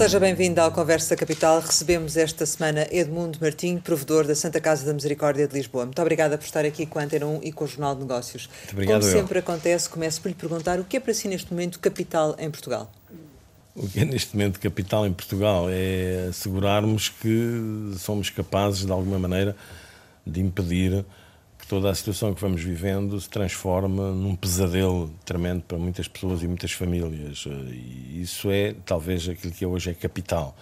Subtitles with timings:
[0.00, 1.60] Seja bem-vindo ao Conversa Capital.
[1.60, 5.84] Recebemos esta semana Edmundo Martinho, provedor da Santa Casa da Misericórdia de Lisboa.
[5.84, 8.48] Muito obrigada por estar aqui com a Antena 1 e com o Jornal de Negócios.
[8.48, 9.18] Muito obrigado, Como eu.
[9.18, 12.50] sempre acontece, começo por lhe perguntar o que é para si neste momento capital em
[12.50, 12.90] Portugal?
[13.76, 19.18] O que é neste momento capital em Portugal é assegurarmos que somos capazes, de alguma
[19.18, 19.54] maneira,
[20.26, 21.04] de impedir
[21.70, 26.48] toda a situação que vamos vivendo se transforme num pesadelo tremendo para muitas pessoas e
[26.48, 27.44] muitas famílias.
[27.46, 30.56] E isso é, talvez, aquilo que hoje é capital.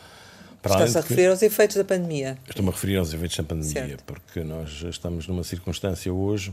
[0.62, 2.36] Está-se a de que- referir aos efeitos da pandemia.
[2.46, 4.04] Estou-me a referir aos efeitos da pandemia, Certo.
[4.04, 6.52] porque nós estamos numa circunstância hoje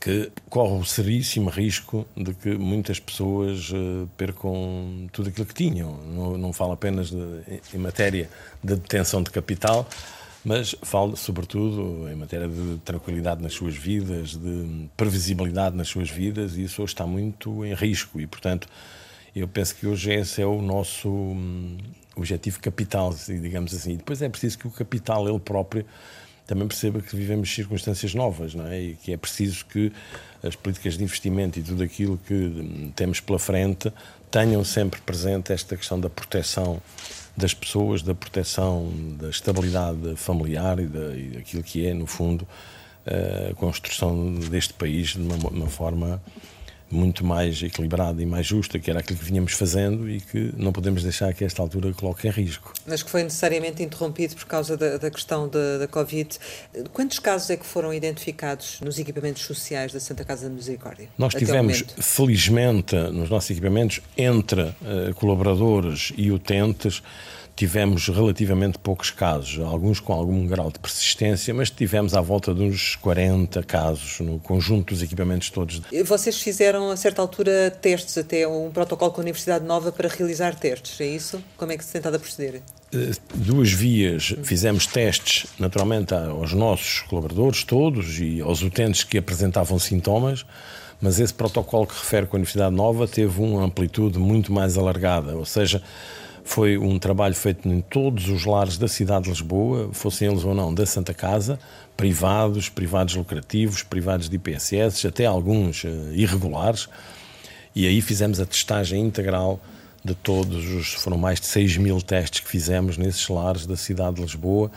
[0.00, 5.96] que corre o seríssimo risco de que muitas pessoas eh, percam tudo aquilo que tinham.
[5.98, 7.16] Não, não falo apenas de,
[7.72, 8.28] em matéria
[8.64, 9.86] de detenção de capital,
[10.44, 16.56] mas falo sobretudo em matéria de tranquilidade nas suas vidas, de previsibilidade nas suas vidas,
[16.56, 18.68] e isso hoje está muito em risco e, portanto,
[19.34, 21.78] eu penso que hoje esse é o nosso hum,
[22.14, 23.92] objetivo capital, digamos assim.
[23.92, 25.86] E depois é preciso que o capital, ele próprio,
[26.46, 28.80] também perceba que vivemos circunstâncias novas, não é?
[28.80, 29.90] E que é preciso que
[30.42, 33.90] as políticas de investimento e tudo aquilo que hum, temos pela frente
[34.30, 36.80] tenham sempre presente esta questão da proteção
[37.36, 42.46] das pessoas, da proteção da estabilidade familiar e, da, e daquilo que é, no fundo,
[43.50, 46.22] a construção deste país de uma, uma forma
[46.92, 50.72] muito mais equilibrada e mais justa, que era aquilo que vinhamos fazendo e que não
[50.72, 52.72] podemos deixar que esta altura coloque em risco.
[52.86, 56.38] Mas que foi necessariamente interrompido por causa da, da questão da, da Covid.
[56.92, 61.08] Quantos casos é que foram identificados nos equipamentos sociais da Santa Casa da Misericórdia?
[61.16, 67.02] Nós tivemos, felizmente, nos nossos equipamentos, entre eh, colaboradores e utentes,
[67.54, 72.62] tivemos relativamente poucos casos, alguns com algum grau de persistência, mas tivemos à volta de
[72.62, 75.82] uns 40 casos no conjunto dos equipamentos todos.
[76.04, 80.54] Vocês fizeram, a certa altura, testes, até um protocolo com a Universidade Nova para realizar
[80.54, 81.42] testes, é isso?
[81.56, 82.62] Como é que se tem estado a proceder?
[82.92, 89.78] Eh, Duas vias, fizemos testes, naturalmente, aos nossos colaboradores todos e aos utentes que apresentavam
[89.78, 90.44] sintomas,
[91.00, 95.36] mas esse protocolo que refere com a Universidade Nova teve uma amplitude muito mais alargada,
[95.36, 95.82] ou seja,
[96.44, 100.54] foi um trabalho feito em todos os lares da cidade de Lisboa, fossem eles ou
[100.54, 101.58] não da Santa Casa,
[101.96, 106.88] privados, privados lucrativos, privados de IPSS, até alguns eh, irregulares,
[107.74, 109.60] e aí fizemos a testagem integral
[110.04, 110.94] de todos os.
[110.94, 114.70] Foram mais de 6 mil testes que fizemos nesses lares da cidade de Lisboa,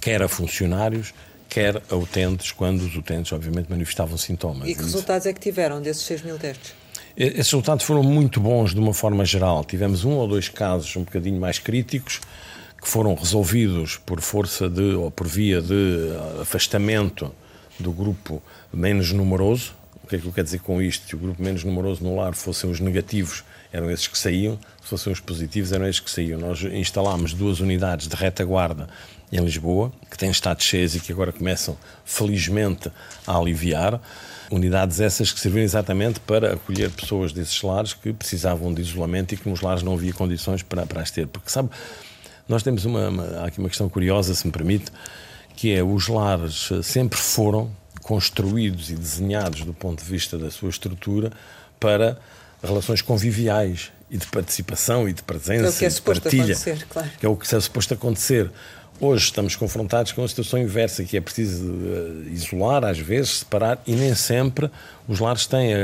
[0.00, 1.14] quer a funcionários,
[1.48, 4.68] quer a utentes, quando os utentes, obviamente, manifestavam sintomas.
[4.68, 6.74] E que resultados é que tiveram desses 6 mil testes?
[7.16, 9.64] Esses resultados foram muito bons de uma forma geral.
[9.64, 12.20] Tivemos um ou dois casos um bocadinho mais críticos
[12.80, 17.32] que foram resolvidos por força de ou por via de ah, afastamento
[17.78, 18.42] do grupo
[18.72, 19.74] menos numeroso.
[20.02, 21.08] O que é que eu quero dizer com isto?
[21.08, 23.42] Se o grupo menos numeroso no lar fossem os negativos,
[23.72, 26.38] eram esses que saíam, se fossem os positivos, eram esses que saíam.
[26.38, 28.88] Nós instalámos duas unidades de retaguarda
[29.32, 32.90] em Lisboa, que têm estado cheias e que agora começam, felizmente,
[33.26, 34.00] a aliviar.
[34.54, 39.36] Unidades essas que serviram exatamente para acolher pessoas desses lares que precisavam de isolamento e
[39.36, 41.26] que nos lares não havia condições para, para as ter.
[41.26, 41.70] Porque, sabe,
[42.48, 44.92] nós temos uma, uma, aqui uma questão curiosa, se me permite,
[45.56, 47.68] que é os lares sempre foram
[48.02, 51.32] construídos e desenhados do ponto de vista da sua estrutura
[51.80, 52.18] para
[52.62, 56.42] relações conviviais e de participação e de presença É que é e de partilha.
[56.44, 57.10] acontecer, claro.
[57.18, 58.50] Que é o que é suposto acontecer.
[59.00, 63.82] Hoje estamos confrontados com uma situação inversa, que é preciso eh, isolar, às vezes, separar,
[63.84, 64.70] e nem sempre
[65.08, 65.78] os lares têm a,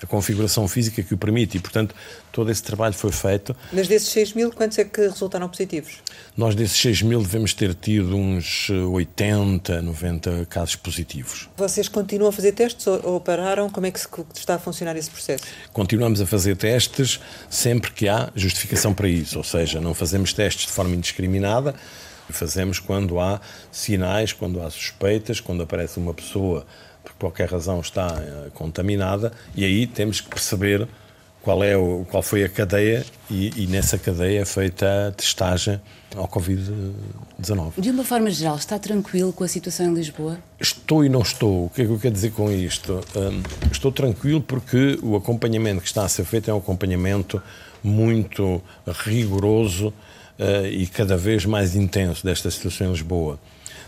[0.00, 1.92] a configuração física que o permite, e, portanto,
[2.30, 3.54] todo esse trabalho foi feito.
[3.72, 5.98] Mas desses 6 mil, quantos é que resultaram positivos?
[6.36, 11.48] Nós, desses 6 mil, devemos ter tido uns eh, 80, 90 casos positivos.
[11.56, 13.68] Vocês continuam a fazer testes ou, ou pararam?
[13.68, 13.98] Como é que
[14.34, 15.42] está a funcionar esse processo?
[15.72, 17.18] Continuamos a fazer testes
[17.50, 21.74] sempre que há justificação para isso, ou seja, não fazemos testes de forma indiscriminada,
[22.30, 23.40] fazemos quando há
[23.70, 26.66] sinais, quando há suspeitas, quando aparece uma pessoa
[27.02, 30.88] por qualquer razão está eh, contaminada e aí temos que perceber
[31.46, 35.80] qual, é o, qual foi a cadeia e, e nessa cadeia é feita a testagem
[36.16, 37.74] ao Covid-19.
[37.78, 40.38] De uma forma geral, está tranquilo com a situação em Lisboa?
[40.58, 41.66] Estou e não estou.
[41.66, 43.00] O que é que eu quero dizer com isto?
[43.14, 47.40] Hum, estou tranquilo porque o acompanhamento que está a ser feito é um acompanhamento
[47.80, 48.60] muito
[49.04, 49.94] rigoroso
[50.38, 53.38] eh, e cada vez mais intenso desta situação em Lisboa.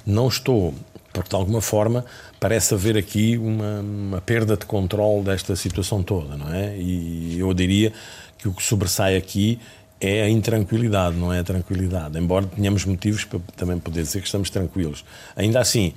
[0.06, 0.74] Não estou,
[1.12, 2.04] porque de alguma forma
[2.40, 6.76] parece haver aqui uma, uma perda de controle desta situação toda, não é?
[6.78, 7.92] E eu diria
[8.38, 9.58] que o que sobressai aqui
[10.00, 14.26] é a intranquilidade, não é a tranquilidade, embora tenhamos motivos para também poder dizer que
[14.26, 15.04] estamos tranquilos.
[15.34, 15.92] Ainda assim,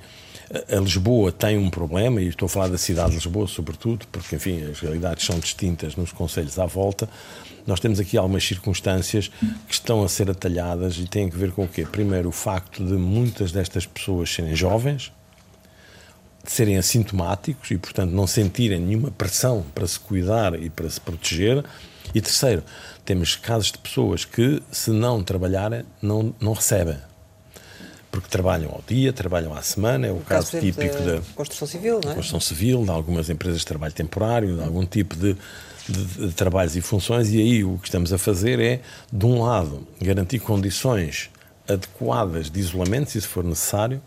[0.70, 4.36] A Lisboa tem um problema, e estou a falar da cidade de Lisboa, sobretudo, porque,
[4.36, 7.08] enfim, as realidades são distintas nos conselhos à volta.
[7.66, 9.28] Nós temos aqui algumas circunstâncias
[9.66, 11.86] que estão a ser atalhadas e têm a ver com o quê?
[11.90, 15.12] Primeiro, o facto de muitas destas pessoas serem jovens,
[16.44, 21.00] de serem assintomáticos e, portanto, não sentirem nenhuma pressão para se cuidar e para se
[21.00, 21.64] proteger.
[22.14, 22.64] E terceiro,
[23.04, 26.96] temos casos de pessoas que, se não trabalharem, não, não recebem
[28.12, 31.66] porque trabalham ao dia, trabalham à semana, é o, caso, caso típico da, da construção
[31.66, 32.14] civil, não é?
[32.14, 35.34] construção civil, de algumas empresas de trabalho temporário, de algum tipo de,
[35.92, 38.80] de, de, trabalhos e funções, e aí o que estamos a fazer é,
[39.12, 41.30] de um lado, garantir condições
[41.68, 44.00] adequadas de isolamento, se isso for necessário,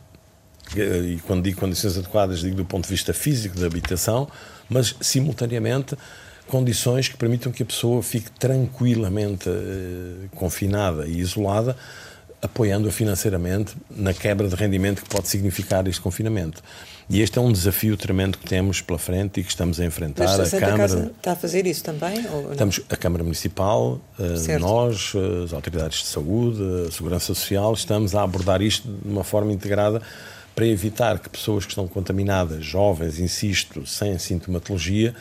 [0.76, 4.28] e quando digo condições adequadas, digo do ponto de vista físico da habitação,
[4.68, 5.96] mas simultaneamente
[6.48, 11.76] condições que permitam que a pessoa fique tranquilamente eh, confinada e isolada,
[12.46, 16.62] apoiando-a financeiramente na quebra de rendimento que pode significar este confinamento.
[17.10, 20.26] E este é um desafio tremendo que temos pela frente e que estamos a enfrentar.
[20.26, 22.26] Mas a, a Câmara Casa está a fazer isso também?
[22.52, 28.16] Estamos a Câmara Municipal, eh, nós, eh, as autoridades de saúde, a Segurança Social, estamos
[28.16, 30.02] a abordar isto de uma forma integrada
[30.56, 35.14] para evitar que pessoas que estão contaminadas, jovens, insisto, sem sintomatologia,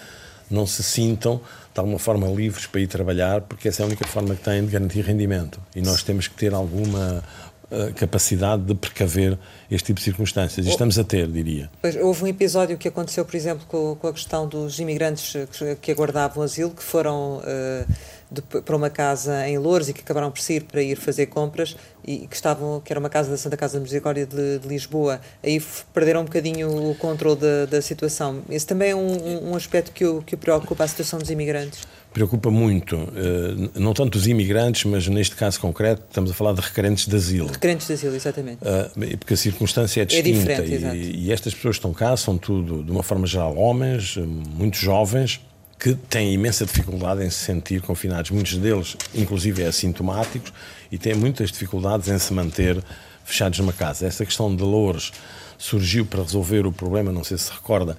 [0.51, 1.41] não se sintam
[1.75, 4.65] de alguma forma livres para ir trabalhar, porque essa é a única forma que têm
[4.65, 5.61] de garantir rendimento.
[5.75, 7.21] E nós temos que ter alguma
[7.69, 9.37] uh, capacidade de precaver
[9.69, 10.65] este tipo de circunstâncias.
[10.65, 11.69] E estamos a ter, diria.
[11.83, 15.75] Pois, houve um episódio que aconteceu, por exemplo, com, com a questão dos imigrantes que,
[15.75, 17.39] que aguardavam asilo, que foram.
[17.39, 21.27] Uh, de, para uma casa em Louros e que acabaram por sair para ir fazer
[21.27, 21.77] compras
[22.07, 25.21] e que estavam que era uma casa da Santa Casa da Misericórdia de, de Lisboa.
[25.43, 25.63] Aí
[25.93, 28.43] perderam um bocadinho o controle da, da situação.
[28.49, 31.87] Esse também é um, um aspecto que o, que o preocupa a situação dos imigrantes.
[32.13, 36.61] Preocupa muito eh, não tanto os imigrantes mas neste caso concreto estamos a falar de
[36.61, 37.49] requerentes de asilo.
[37.49, 38.59] Requerentes de asilo exatamente.
[38.63, 42.17] Eh, porque a circunstância é distinta é diferente, e, e estas pessoas que estão cá
[42.17, 45.41] são tudo de uma forma geral homens muito jovens
[45.79, 50.53] que têm imensa dificuldade em se sentir confinados, muitos deles, inclusive, assintomáticos,
[50.91, 52.83] e têm muitas dificuldades em se manter
[53.25, 54.07] fechados numa casa.
[54.07, 55.13] Essa questão de Loures
[55.59, 57.97] surgiu para resolver o problema, não sei se recorda,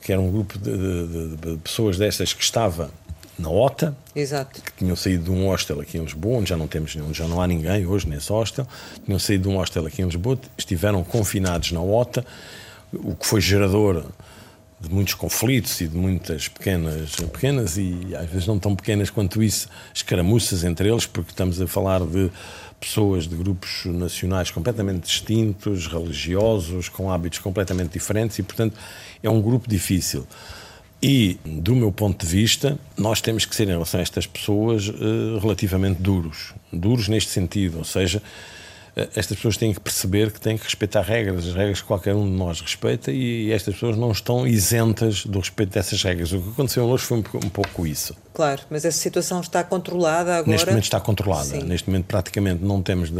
[0.00, 2.90] que era um grupo de, de, de pessoas destas que estava
[3.38, 4.60] na OTA, Exato.
[4.60, 7.28] que tinham saído de um hostel aqui em Lisboa, onde já não temos, onde já
[7.28, 8.66] não há ninguém hoje nesse hostel,
[9.04, 12.26] tinham saído de um hostel aqui em Lisboa, estiveram confinados na OTA,
[12.92, 14.04] o que foi gerador
[14.80, 19.42] de muitos conflitos e de muitas pequenas, pequenas e às vezes não tão pequenas quanto
[19.42, 22.30] isso, escaramuças entre eles, porque estamos a falar de
[22.80, 28.78] pessoas de grupos nacionais completamente distintos, religiosos, com hábitos completamente diferentes e, portanto,
[29.22, 30.26] é um grupo difícil.
[31.02, 34.88] E, do meu ponto de vista, nós temos que ser, em relação a estas pessoas,
[34.88, 36.54] eh, relativamente duros.
[36.72, 38.20] Duros neste sentido, ou seja,
[39.14, 42.24] estas pessoas têm que perceber que têm que respeitar regras, as regras que qualquer um
[42.24, 46.32] de nós respeita e estas pessoas não estão isentas do respeito dessas regras.
[46.32, 48.16] O que aconteceu hoje foi um, um pouco isso.
[48.34, 50.50] Claro, mas essa situação está controlada agora?
[50.50, 51.44] Neste momento está controlada.
[51.44, 51.62] Sim.
[51.64, 53.12] Neste momento praticamente não temos,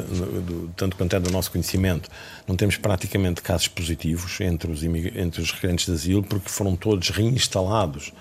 [0.76, 2.08] tanto quanto é do nosso conhecimento,
[2.46, 7.10] não temos praticamente casos positivos entre os, entre os requerentes de asilo porque foram todos
[7.10, 8.12] reinstalados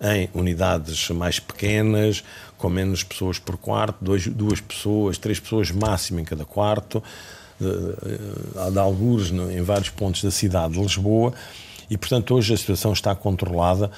[0.00, 2.24] em unidades mais pequenas,
[2.56, 7.02] com menos pessoas por quarto, dois, duas pessoas, três pessoas máximo em cada quarto,
[8.56, 11.32] há de algures em vários pontos da cidade de Lisboa,
[11.90, 13.90] e portanto hoje a situação está controlada,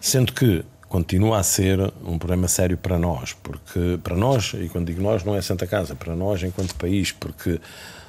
[0.00, 4.86] sendo que continua a ser um problema sério para nós, porque para nós, e quando
[4.86, 7.60] digo nós, não é Santa Casa, para nós enquanto país, porque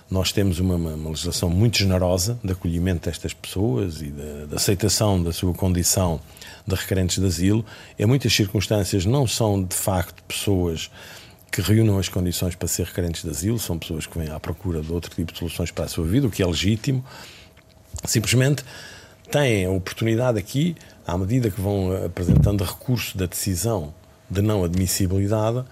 [0.10, 5.22] nós temos uma, uma legislação muito generosa de acolhimento destas pessoas e de, de aceitação
[5.22, 6.20] da sua condição
[6.66, 7.66] de requerentes de asilo.
[7.98, 10.92] Em muitas circunstâncias não são de facto pessoas
[11.52, 14.82] que reúnam as condições para ser requerentes de asilo, são pessoas que vêm à procura
[14.82, 17.04] de outro tipo de soluções para a sua vida, o que é legítimo.
[18.04, 18.64] Simplesmente
[19.32, 20.76] têm a oportunidade aqui,
[21.08, 23.94] à medida que vão apresentando recurso da decisão
[24.30, 25.64] de não admissibilidade,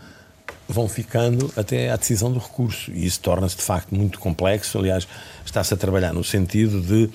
[0.67, 2.91] vão ficando até à decisão do recurso.
[2.91, 4.77] E isso torna-se, de facto, muito complexo.
[4.77, 5.07] Aliás,
[5.45, 7.09] está-se a trabalhar no sentido de,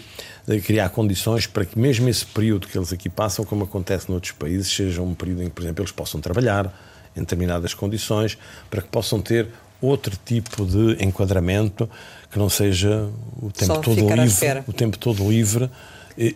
[0.47, 4.33] de, criar condições para que, mesmo esse período que eles aqui passam, como acontece noutros
[4.33, 6.73] países, seja um período em que, por exemplo, eles possam trabalhar
[7.17, 8.38] em determinadas condições,
[8.71, 9.49] para que possam ter
[9.81, 11.88] outro tipo de enquadramento
[12.31, 13.09] que não seja
[13.40, 15.71] o tempo Só todo livre, o tempo todo livre,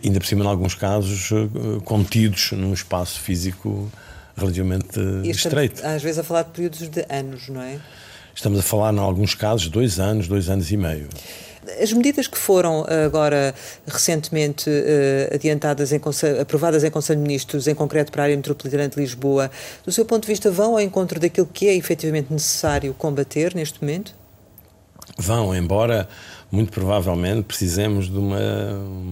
[0.03, 3.91] ainda por cima, em alguns casos, eh, contidos num espaço físico
[4.35, 5.85] relativamente e estreito.
[5.85, 7.79] Às vezes a falar de períodos de anos, não é?
[8.35, 11.07] Estamos a falar, em alguns casos, dois anos, dois anos e meio.
[11.81, 13.55] As medidas que foram agora
[13.87, 16.01] recentemente uh, adiantadas, em
[16.41, 19.49] aprovadas em Conselho de Ministros, em concreto para a área metropolitana de Lisboa,
[19.85, 23.81] do seu ponto de vista, vão ao encontro daquilo que é efetivamente necessário combater neste
[23.81, 24.13] momento?
[25.17, 26.07] Vão, embora
[26.51, 28.39] muito provavelmente precisemos de uma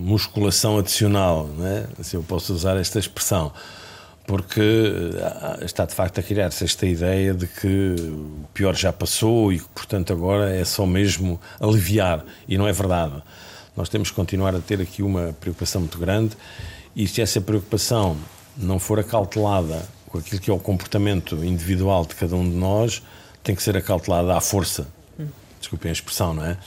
[0.03, 1.87] musculação adicional, né?
[2.01, 3.51] se eu posso usar esta expressão,
[4.25, 4.61] porque
[5.21, 9.59] ah, está de facto a criar-se esta ideia de que o pior já passou e
[9.59, 13.21] que, portanto, agora é só mesmo aliviar, e não é verdade.
[13.75, 16.35] Nós temos que continuar a ter aqui uma preocupação muito grande
[16.95, 18.17] e se essa preocupação
[18.57, 23.01] não for acautelada com aquilo que é o comportamento individual de cada um de nós,
[23.41, 24.87] tem que ser acautelada à força.
[25.59, 26.57] Desculpem a expressão, não é?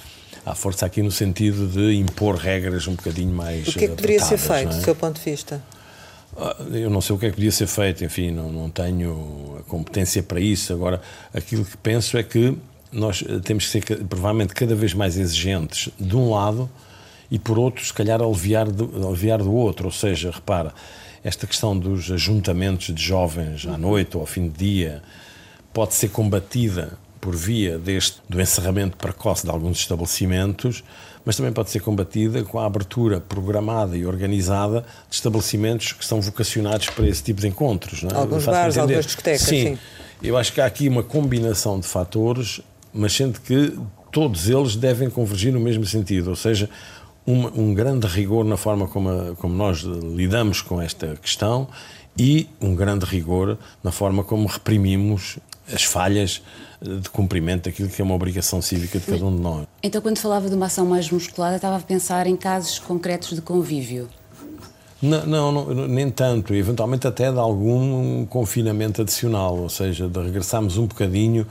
[0.46, 3.68] À força aqui no sentido de impor regras um bocadinho mais.
[3.68, 4.76] O que é que poderia ser feito, é?
[4.78, 5.62] do seu ponto de vista?
[6.37, 9.57] Ah, eu não sei o que é que podia ser feito, enfim, não, não tenho
[9.61, 10.73] a competência para isso.
[10.73, 11.00] Agora,
[11.33, 12.57] aquilo que penso é que
[12.93, 16.71] nós temos que ser provavelmente cada vez mais exigentes de um lado
[17.31, 19.87] e por outro, se calhar, aliviar aliviar do outro.
[19.87, 20.73] Ou seja, repara,
[21.23, 25.03] esta questão dos ajuntamentos de jovens à noite ou ao fim de dia
[25.73, 30.85] pode ser combatida por via deste, do encerramento precoce de alguns estabelecimentos,
[31.25, 36.21] mas também pode ser combatida com a abertura programada e organizada de estabelecimentos que são
[36.21, 38.02] vocacionados para esse tipo de encontros.
[38.02, 38.14] Não é?
[38.14, 39.76] Alguns bares, algumas discotecas, sim.
[39.76, 39.78] sim.
[40.23, 42.61] Eu acho que há aqui uma combinação de fatores,
[42.93, 43.76] mas sendo que
[44.12, 46.69] todos eles devem convergir no mesmo sentido, ou seja,
[47.26, 51.69] um, um grande rigor na forma como, a, como nós lidamos com esta questão
[52.16, 55.38] e um grande rigor na forma como reprimimos
[55.73, 56.43] as falhas
[56.81, 59.66] de cumprimento daquilo que é uma obrigação cívica de cada um de nós.
[59.87, 63.43] Então, quando falava de uma ação mais musculada, estava a pensar em casos concretos de
[63.43, 64.09] convívio?
[65.03, 66.55] Não, não, nem tanto.
[66.55, 71.47] Eventualmente até de algum confinamento adicional, ou seja, de regressarmos um bocadinho.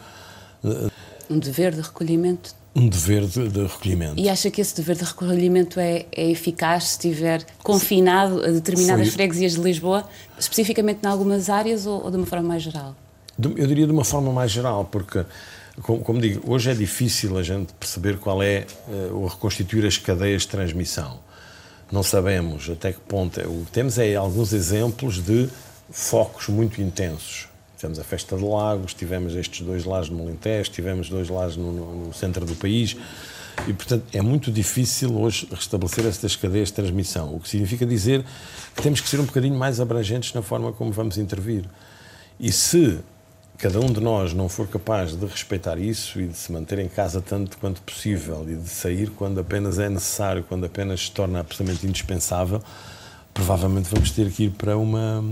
[1.29, 2.55] Um dever de recolhimento?
[2.75, 4.19] Um dever de, de recolhimento.
[4.19, 9.09] E acha que esse dever de recolhimento é, é eficaz se estiver confinado a determinadas
[9.09, 9.13] Foi...
[9.13, 10.09] freguesias de Lisboa,
[10.39, 12.95] especificamente em algumas áreas ou, ou de uma forma mais geral?
[13.39, 15.23] Eu diria de uma forma mais geral, porque,
[15.81, 20.43] como, digo, hoje é difícil a gente perceber qual é, uh, ou reconstituir as cadeias
[20.43, 21.19] de transmissão.
[21.91, 23.39] Não sabemos até que ponto.
[23.39, 23.45] É.
[23.45, 25.49] O que temos é alguns exemplos de
[25.89, 27.47] focos muito intensos.
[27.77, 31.71] Tivemos a Festa de Lagos, tivemos estes dois lares no Alentejo, tivemos dois lares no,
[31.71, 32.95] no, no centro do país.
[33.67, 38.23] E, portanto, é muito difícil hoje restabelecer estas cadeias de transmissão, o que significa dizer
[38.75, 41.65] que temos que ser um bocadinho mais abrangentes na forma como vamos intervir.
[42.39, 42.99] E se
[43.57, 46.87] cada um de nós não for capaz de respeitar isso e de se manter em
[46.87, 51.39] casa tanto quanto possível e de sair quando apenas é necessário, quando apenas se torna
[51.39, 52.61] absolutamente indispensável,
[53.33, 55.23] provavelmente vamos ter que ir para uma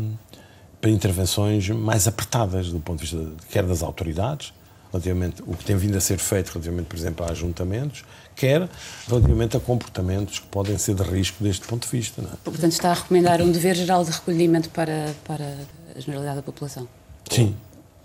[0.79, 4.51] para intervenções mais apertadas do ponto de vista quer das autoridades,
[4.91, 8.03] relativamente o que tem vindo a ser feito relativamente, por exemplo, a ajuntamentos,
[8.35, 8.67] quer
[9.07, 12.21] relativamente a comportamentos que podem ser de risco deste ponto de vista.
[12.21, 12.35] É?
[12.43, 15.55] Portanto, está a recomendar um dever geral de recolhimento para, para
[15.95, 16.87] a generalidade da população?
[17.29, 17.55] Sim,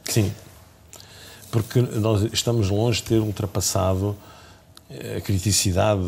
[0.09, 0.33] Sim,
[1.51, 4.17] porque nós estamos longe de ter ultrapassado
[5.17, 6.03] a criticidade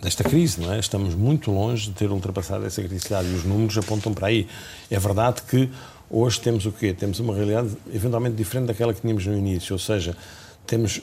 [0.00, 0.78] desta crise, não é?
[0.78, 4.46] Estamos muito longe de ter ultrapassado essa criticidade e os números apontam para aí.
[4.90, 5.70] É verdade que
[6.10, 6.92] hoje temos o quê?
[6.92, 10.16] Temos uma realidade eventualmente diferente daquela que tínhamos no início, ou seja,
[10.66, 11.00] temos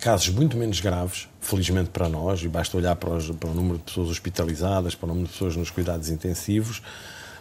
[0.00, 3.78] casos muito menos graves, felizmente para nós, e basta olhar para, os, para o número
[3.78, 6.82] de pessoas hospitalizadas, para o número de pessoas nos cuidados intensivos,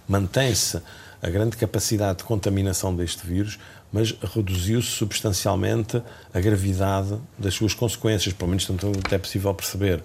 [0.08, 0.82] mantém-se
[1.24, 3.58] a grande capacidade de contaminação deste vírus,
[3.92, 6.04] mas reduziu-se substancialmente
[6.34, 10.04] a gravidade das suas consequências, pelo menos tanto é possível perceber.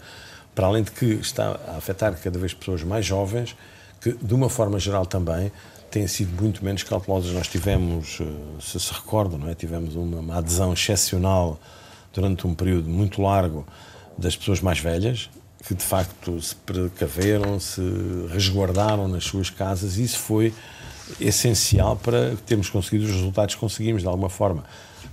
[0.55, 3.57] Para além de que está a afetar cada vez pessoas mais jovens,
[4.01, 5.51] que de uma forma geral também
[5.91, 7.33] têm sido muito menos cautelosas.
[7.33, 8.25] Nós tivemos, eh,
[8.61, 9.55] se se recordam, não é?
[9.55, 11.59] tivemos uma, uma adesão excepcional
[12.13, 13.67] durante um período muito largo
[14.17, 15.29] das pessoas mais velhas,
[15.67, 17.81] que de facto se precaveram, se
[18.31, 20.55] resguardaram nas suas casas, e isso foi
[21.21, 24.65] essencial para termos conseguido os resultados que conseguimos, de alguma forma.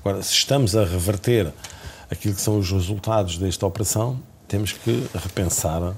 [0.03, 1.51] Agora, se estamos a reverter
[2.09, 5.95] aquilo que são os resultados desta operação, temos que repensar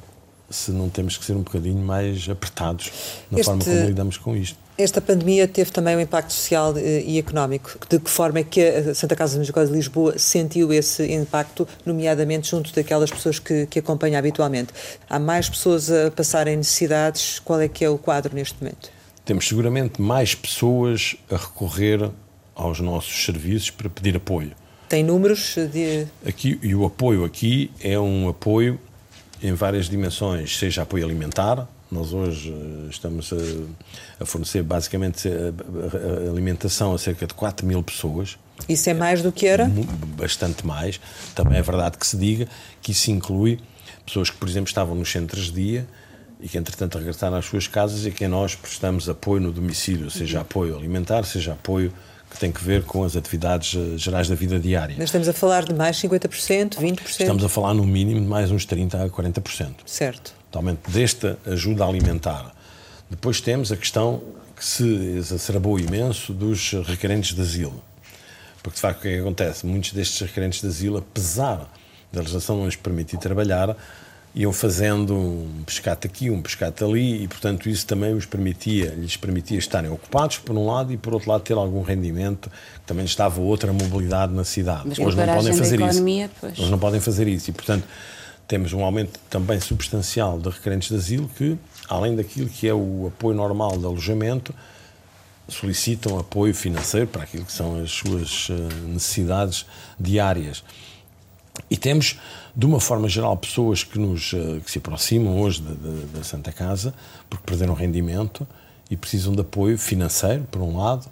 [0.49, 2.91] se não temos que ser um bocadinho mais apertados
[3.29, 4.57] na este, forma como lidamos com isto.
[4.77, 7.77] Esta pandemia teve também um impacto social eh, e económico.
[7.89, 12.51] De que forma é que a Santa Casa Misericórdia de Lisboa sentiu esse impacto, nomeadamente
[12.51, 14.71] junto daquelas pessoas que, que acompanha habitualmente?
[15.09, 17.39] Há mais pessoas a passarem necessidades?
[17.39, 18.96] Qual é que é o quadro neste momento?
[19.27, 22.09] Temos seguramente mais pessoas a recorrer
[22.55, 24.53] aos nossos serviços para pedir apoio.
[24.87, 26.07] Tem números de.
[26.25, 28.79] Aqui, e o apoio aqui é um apoio
[29.43, 36.27] em várias dimensões, seja apoio alimentar, nós hoje eh, estamos a, a fornecer basicamente a,
[36.27, 38.37] a alimentação a cerca de 4 mil pessoas.
[38.67, 39.69] Isso é mais do que era?
[40.17, 41.01] Bastante mais.
[41.35, 42.47] Também é verdade que se diga
[42.81, 43.59] que isso inclui
[44.05, 45.87] pessoas que, por exemplo, estavam nos centros de dia
[46.39, 50.41] e que, entretanto, regressaram às suas casas e que nós prestamos apoio no domicílio, seja
[50.41, 51.91] apoio alimentar, seja apoio
[52.29, 54.95] que tem que ver com as atividades eh, gerais da vida diária.
[54.97, 56.99] Mas estamos a falar de mais 50%, 20%?
[57.07, 59.75] Estamos a falar no mínimo de mais uns 30% a 40%.
[59.85, 60.33] Certo.
[60.51, 62.53] Totalmente desta ajuda alimentar.
[63.09, 64.21] Depois temos a questão
[64.55, 64.83] que se
[65.17, 67.81] exacerbou imenso dos requerentes de asilo.
[68.61, 69.65] Porque, de facto, o que é que acontece?
[69.65, 71.71] Muitos destes requerentes de asilo, apesar
[72.11, 73.77] da legislação não lhes permitir trabalhar,
[74.37, 79.17] iam fazendo um pescate aqui, um pescate ali, e portanto isso também os permitia, lhes
[79.17, 82.51] permitia estarem ocupados por um lado e por outro lado ter algum rendimento,
[82.85, 84.83] também estava outra mobilidade na cidade.
[84.85, 86.33] Mas Hoje não podem fazer economia, isso.
[86.39, 86.59] Pois.
[86.59, 87.83] Hoje não podem fazer isso e portanto
[88.47, 91.57] temos um aumento também substancial de requerentes de asilo que,
[91.89, 94.53] além daquilo que é o apoio normal de alojamento,
[95.49, 98.53] solicitam apoio financeiro para aquilo que são as suas eh,
[98.85, 99.65] necessidades
[99.99, 100.63] diárias.
[101.69, 102.17] E temos,
[102.55, 106.51] de uma forma geral, pessoas que, nos, eh, que se aproximam hoje da, da Santa
[106.51, 106.93] Casa
[107.29, 108.47] porque perderam rendimento
[108.89, 111.09] e precisam de apoio financeiro, por um lado,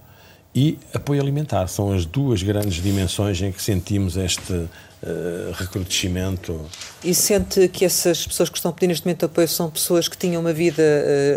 [0.54, 1.68] e apoio alimentar.
[1.68, 4.68] São as duas grandes dimensões em que sentimos este
[5.06, 6.60] uh, recrudescimento.
[7.04, 10.42] E sente que essas pessoas que estão pedindo neste momento apoio são pessoas que tinham
[10.42, 10.84] uma vida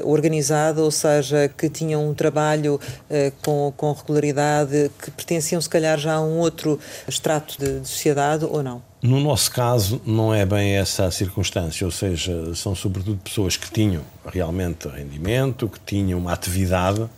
[0.05, 5.69] uh, organizada, ou seja, que tinham um trabalho uh, com, com regularidade, que pertenciam se
[5.69, 8.83] calhar já a um outro extrato de, de sociedade ou não?
[9.01, 13.71] No nosso caso, não é bem essa a circunstância, ou seja, são sobretudo pessoas que
[13.71, 17.09] tinham realmente rendimento, que tinham uma atividade,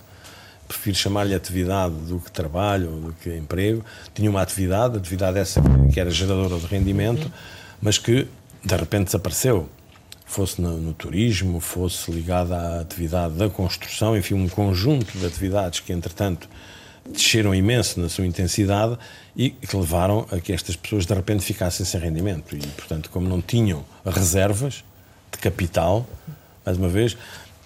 [0.70, 3.84] prefiro chamar-lhe atividade do que trabalho, do que emprego,
[4.14, 5.60] tinham uma atividade, atividade essa
[5.92, 7.30] que era geradora de rendimento,
[7.82, 8.28] mas que
[8.64, 9.68] de repente desapareceu.
[10.24, 15.80] Fosse no, no turismo, fosse ligada à atividade da construção, enfim, um conjunto de atividades
[15.80, 16.48] que, entretanto,
[17.04, 18.96] desceram imenso na sua intensidade
[19.34, 22.54] e que levaram a que estas pessoas de repente ficassem sem rendimento.
[22.54, 24.84] E, portanto, como não tinham reservas
[25.32, 26.06] de capital,
[26.64, 27.16] mais uma vez,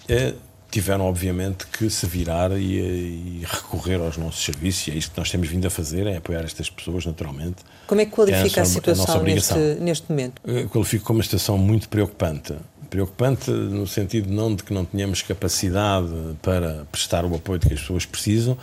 [0.09, 0.33] eh,
[0.75, 5.17] tiveram obviamente que se virar e, e, recorrer aos nossos serviços e é isto que
[5.17, 7.63] nós temos vindo a fazer, é apoiar estas pessoas naturalmente.
[7.87, 10.41] Como é que qualifica é a, a, situação a neste, neste momento?
[10.43, 12.55] Eu qualifico como uma situação muito preocupante.
[12.89, 16.09] Preocupante no sentido não de que não tenhamos capacidade
[16.41, 18.57] para prestar o apoio que as pessoas precisam,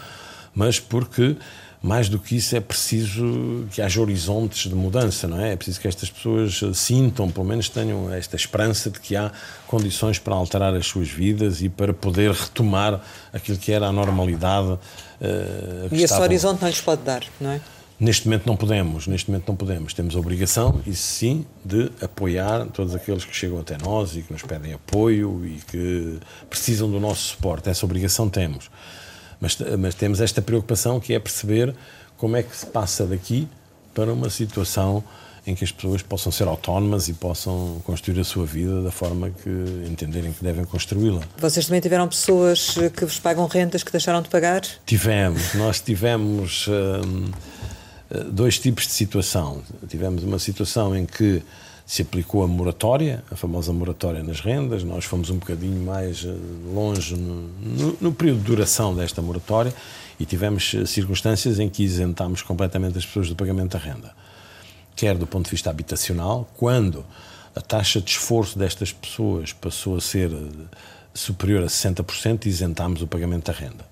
[0.54, 1.38] mas porque
[1.82, 5.52] mais do que isso é preciso que haja horizontes de mudança, não é?
[5.52, 9.32] É preciso que estas pessoas sintam, pelo menos tenham esta esperança de que há
[9.66, 13.00] condições para alterar as suas vidas e para poder retomar
[13.32, 14.68] aquilo que era a normalidade.
[14.68, 17.60] Uh, e esse horizonte não lhes pode dar, não é?
[17.98, 19.92] Neste momento não podemos, neste momento não podemos.
[19.94, 24.32] Temos a obrigação, isso sim, de apoiar todos aqueles que chegam até nós e que
[24.32, 26.18] nos pedem apoio e que
[26.50, 27.68] precisam do nosso suporte.
[27.68, 28.70] Essa obrigação temos.
[29.42, 31.74] Mas, mas temos esta preocupação que é perceber
[32.16, 33.48] como é que se passa daqui
[33.92, 35.02] para uma situação
[35.44, 39.30] em que as pessoas possam ser autónomas e possam construir a sua vida da forma
[39.30, 39.50] que
[39.90, 41.20] entenderem que devem construí-la.
[41.36, 44.62] Vocês também tiveram pessoas que vos pagam rentas que deixaram de pagar?
[44.86, 45.54] Tivemos.
[45.54, 47.32] Nós tivemos hum,
[48.30, 49.60] dois tipos de situação.
[49.88, 51.42] Tivemos uma situação em que
[51.92, 54.82] se aplicou a moratória, a famosa moratória nas rendas.
[54.82, 56.34] Nós fomos um bocadinho mais eh,
[56.72, 59.74] longe no, no, no período de duração desta moratória
[60.18, 64.14] e tivemos eh, circunstâncias em que isentámos completamente as pessoas do pagamento da renda.
[64.96, 67.04] Quer do ponto de vista habitacional, quando
[67.54, 70.76] a taxa de esforço destas pessoas passou a ser eh,
[71.12, 73.86] superior a 60%, isentámos o pagamento da renda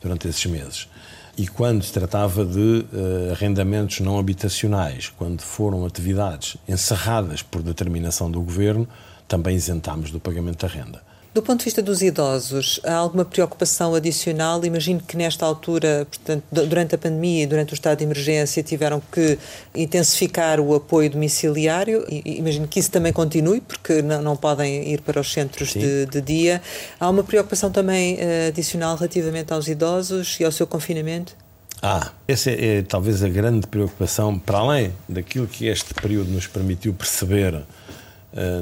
[0.00, 0.88] durante esses meses.
[1.36, 8.30] E quando se tratava de uh, arrendamentos não habitacionais, quando foram atividades encerradas por determinação
[8.30, 8.86] do governo,
[9.26, 11.11] também isentámos do pagamento da renda.
[11.34, 14.62] Do ponto de vista dos idosos, há alguma preocupação adicional?
[14.66, 19.00] Imagino que nesta altura, portanto, durante a pandemia e durante o estado de emergência, tiveram
[19.10, 19.38] que
[19.74, 22.04] intensificar o apoio domiciliário.
[22.10, 26.20] Imagino que isso também continue, porque não, não podem ir para os centros de, de,
[26.20, 26.60] dia.
[27.00, 31.34] Há uma preocupação também uh, adicional relativamente aos idosos e ao seu confinamento?
[31.80, 36.46] Ah, essa é, é talvez a grande preocupação, para além daquilo que este período nos
[36.46, 37.62] permitiu perceber eh,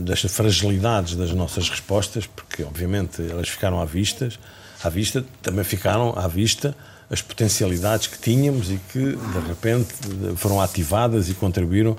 [0.02, 4.28] das fragilidades das nossas respostas, porque obviamente elas ficaram à vista,
[4.82, 6.74] à vista, também ficaram à vista
[7.08, 9.94] as potencialidades que tínhamos e que de repente
[10.36, 11.96] foram ativadas e contribuíram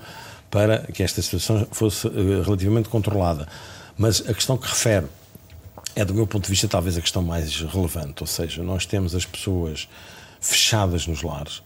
[0.49, 3.47] para que esta situação fosse eh, relativamente controlada.
[3.97, 5.07] Mas a questão que refere
[5.95, 9.13] é, do meu ponto de vista, talvez a questão mais relevante, ou seja, nós temos
[9.13, 9.87] as pessoas
[10.39, 11.61] fechadas nos lares,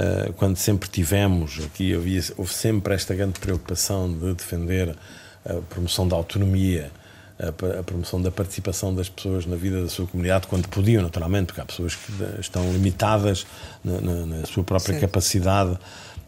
[0.00, 4.96] eh, quando sempre tivemos, aqui havia, houve sempre esta grande preocupação de defender
[5.44, 6.92] a promoção da autonomia,
[7.36, 11.60] a, promoção da participação das pessoas na vida da sua comunidade, quando podiam, naturalmente, porque
[11.60, 13.44] há pessoas que estão limitadas
[13.82, 15.00] na, na, na sua própria Sim.
[15.00, 15.76] capacidade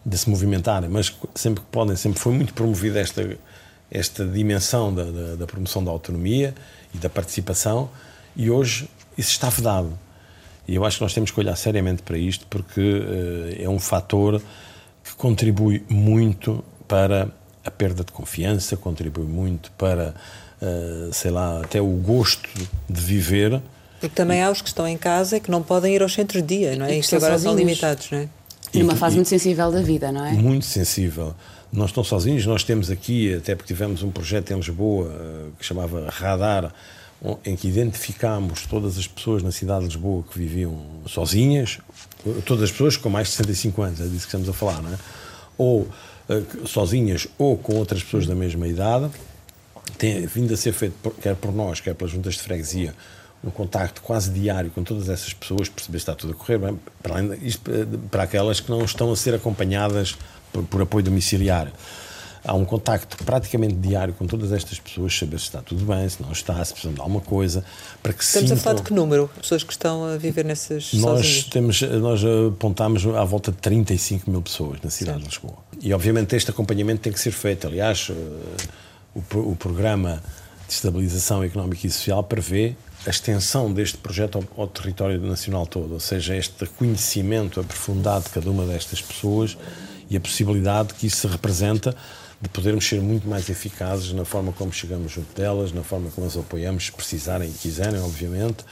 [0.05, 3.39] de se movimentarem, mas sempre que podem, sempre foi muito promovida esta,
[3.89, 6.57] esta dimensão da, da, da promoção da autonomia
[6.93, 7.89] e da participação,
[8.35, 9.97] e hoje isso está vedado.
[10.71, 13.81] E eu acho que nós temos que olhar seriamente para isto porque uh, é um
[13.81, 14.41] fator
[15.03, 17.29] que contribui muito para
[17.65, 20.15] a perda de confiança, contribui muito para,
[20.63, 22.49] uh, sei lá, até o gosto
[22.89, 23.61] de viver.
[23.99, 26.41] Porque também há os que estão em casa e que não podem ir aos centros
[26.41, 26.95] de dia, não é?
[26.95, 27.57] Isto agora sozinhos.
[27.57, 28.29] são limitados, não é?
[28.73, 30.35] Numa fase muito sensível da vida, não é?
[30.35, 31.35] Muito sensível.
[31.73, 35.67] Não estão sozinhos, nós temos aqui, até porque tivemos um projeto em Lisboa eh, que
[35.67, 36.73] chamava Radar,
[37.45, 41.79] em que identificámos todas as pessoas na cidade de Lisboa que viviam sozinhas,
[42.47, 44.93] todas as pessoas com mais de 65 anos, é disso que estamos a falar, não
[44.93, 44.99] é?
[45.59, 49.11] Ou uh, sozinhas ou com outras pessoas da mesma idade,
[49.99, 52.95] tem vindo a ser feito, por, quer por nós, quer pelas juntas de freguesia,
[53.45, 56.81] um contacto quase diário com todas essas pessoas, perceber se está tudo a correr bem,
[57.03, 57.71] para, além, isto,
[58.11, 60.17] para aquelas que não estão a ser acompanhadas
[60.53, 61.73] por, por apoio domiciliário
[62.45, 66.23] há um contacto praticamente diário com todas estas pessoas, saber se está tudo bem, se
[66.23, 67.65] não está, se precisam de alguma coisa,
[68.03, 68.61] para que Estamos sintam...
[68.61, 69.31] a falar de que número?
[69.41, 74.43] Pessoas que estão a viver nessas nós temos Nós apontamos à volta de 35 mil
[74.43, 75.59] pessoas na cidade de Lisboa.
[75.81, 77.67] E, obviamente, este acompanhamento tem que ser feito.
[77.67, 78.15] Aliás, eh,
[79.15, 80.23] o, o programa
[80.67, 82.75] de estabilização económica e social prevê
[83.07, 88.31] a extensão deste projeto ao, ao, território nacional todo, ou seja, este conhecimento aprofundado de
[88.31, 89.57] cada uma destas pessoas
[90.09, 91.97] e a possibilidade que isso representa
[92.41, 96.27] de podermos ser muito mais eficazes na forma como chegamos junto delas, na forma como
[96.27, 98.65] as apoiamos, se precisarem e quiserem, obviamente,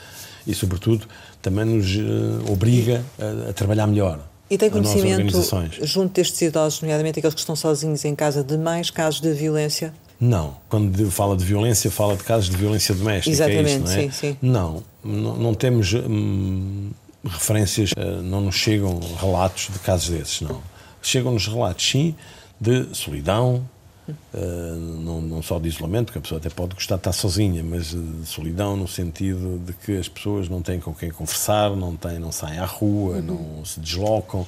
[0.47, 1.07] e, sobretudo,
[1.43, 4.27] também nos uh, obriga a, a, trabalhar melhor.
[4.51, 5.37] E tem conhecimento,
[5.83, 9.93] junto destes idosos, nomeadamente aqueles que estão sozinhos em casa, de mais casos de violência?
[10.19, 10.57] Não.
[10.71, 13.31] Quando fala de violência, fala de casos de violência doméstica.
[13.31, 13.95] Exatamente, é isso, não é?
[13.95, 14.37] sim, sim.
[14.41, 16.91] Não, não, não temos hum,
[17.23, 20.63] referências, uh, não nos chegam relatos de casos desses, não.
[21.03, 22.15] Chegam-nos relatos, sim,
[22.61, 23.69] de solidão,
[24.09, 27.63] uh, não, não, só de isolamento, porque a pessoa até pode gostar de estar sozinha,
[27.63, 31.97] mas de solidão no sentido de que as pessoas não têm com quem conversar, não,
[31.97, 33.23] têm, não saem à rua, uhum.
[33.23, 34.47] não se deslocam,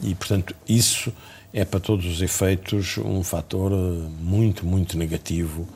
[0.00, 1.12] e portanto isso
[1.52, 5.68] é para todos os efeitos um fator eh, muito, muito negativo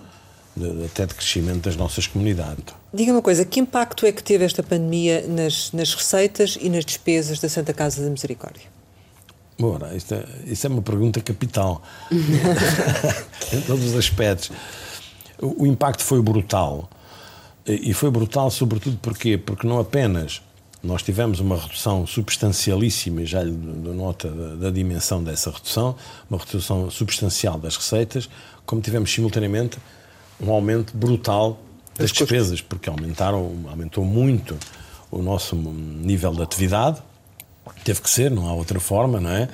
[0.57, 2.75] de, até de crescimento das nossas comunidades.
[2.93, 6.85] Diga uma coisa, que impacto é que teve esta pandemia nas, nas receitas e nas
[6.85, 8.78] despesas da Santa Casa da Misericórdia?
[9.61, 14.53] Ora, isto é, isso é uma pergunta capital, em todos os aspectos.
[15.41, 16.89] O, o impacto foi brutal.
[17.67, 19.37] E foi brutal, sobretudo, porquê?
[19.37, 20.41] Porque não apenas
[20.83, 25.97] nós tivemos uma redução substancialíssima, já lhe dou nota da, da, dimensão dessa redução,
[26.31, 28.29] uma redução substancial das receitas,
[28.65, 29.77] como tivemos simultaneamente
[30.41, 31.59] um aumento brutal
[31.97, 34.57] das despesas, porque aumentaram, aumentou muito
[35.11, 37.03] o nosso nível de atividade,
[37.85, 39.49] Teve que ser, não há outra forma, não é?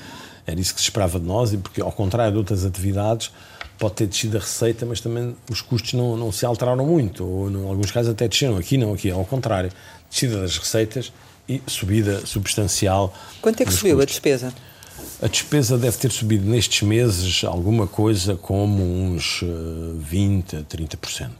[0.46, 3.30] Era isso que se esperava de nós, e porque, ao contrário de outras atividades,
[3.78, 7.50] pode ter descido a receita, mas também os custos não, não se alteraram muito, ou
[7.50, 8.56] em alguns casos até desceram.
[8.56, 9.70] Aqui não, aqui ao contrário.
[10.10, 11.12] Descida das receitas
[11.48, 13.12] e subida substancial.
[13.40, 14.02] Quanto é que subiu custos.
[14.02, 14.54] a despesa?
[15.20, 21.30] A despesa deve ter subido nestes meses alguma coisa como uns 20% a 30%.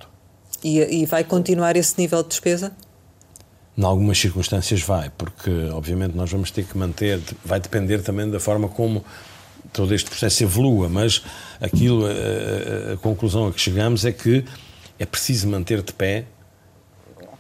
[0.63, 2.73] E, e vai continuar esse nível de despesa?
[3.77, 8.39] Em algumas circunstâncias vai, porque obviamente nós vamos ter que manter, vai depender também da
[8.39, 9.05] forma como
[9.73, 11.23] todo este processo evolua, mas
[11.61, 14.45] aquilo, a, a, conclusão a que chegamos é que
[14.99, 16.25] é preciso manter de pé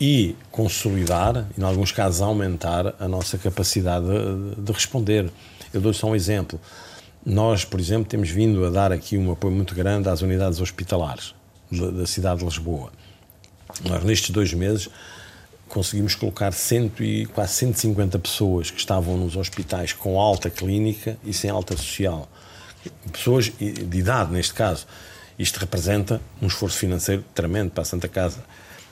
[0.00, 5.30] e consolidar, e em alguns casos aumentar, a nossa capacidade de, de responder.
[5.72, 6.60] Eu dou só um exemplo.
[7.24, 11.32] Nós, por exemplo, temos vindo a dar aqui um apoio muito grande às unidades hospitalares
[11.70, 12.90] da, da cidade de Lisboa.
[13.88, 14.90] Nós, nestes dois meses,
[15.74, 21.32] conseguimos colocar cento e, quase 150 pessoas que estavam nos hospitais com alta clínica e
[21.32, 22.28] sem alta social.
[23.10, 24.86] Pessoas de idade, neste caso.
[25.36, 28.44] Isto representa um esforço financeiro tremendo para a Santa Casa.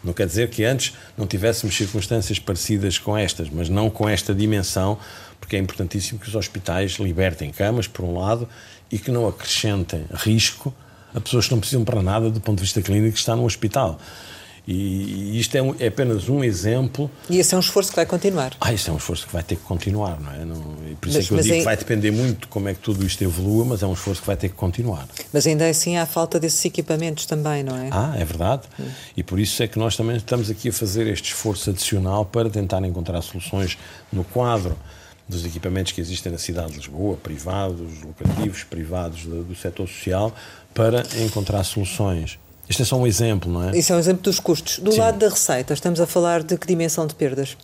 [0.02, 4.34] Não quer dizer que antes não tivéssemos circunstâncias parecidas com estas, mas não com esta
[4.34, 4.98] dimensão,
[5.38, 8.48] porque é importantíssimo que os hospitais libertem camas, por um lado,
[8.90, 10.74] e que não acrescentem risco
[11.14, 13.44] a pessoas que não precisam para nada do ponto de vista clínico que está no
[13.44, 14.00] hospital.
[14.66, 17.10] E isto é, um, é, apenas um exemplo.
[17.28, 18.52] E esse é um esforço que vai continuar.
[18.60, 20.44] Ah, isso é um esforço que vai ter que continuar, não é?
[20.44, 22.68] Não, e por isso mas, é que eu digo que vai depender muito de como
[22.68, 25.08] é que tudo isto evolua, mas é um esforço que vai ter que continuar.
[25.32, 27.88] Mas ainda assim há falta desses equipamentos também, não é?
[27.90, 28.62] Ah, é verdade.
[28.78, 28.84] Hum.
[29.16, 32.48] E por isso é que nós também estamos aqui a fazer este esforço adicional para
[32.48, 33.76] tentar encontrar soluções
[34.12, 34.76] no quadro
[35.28, 40.34] dos equipamentos que existem na cidade de Lisboa, privados, locativos, privados do, do setor social,
[40.74, 43.76] para encontrar soluções isto é só um exemplo, não é?
[43.76, 44.78] Isso é um exemplo dos custos.
[44.78, 44.98] Do Sim.
[44.98, 47.56] lado da receita, estamos a falar de que dimensão de perdas?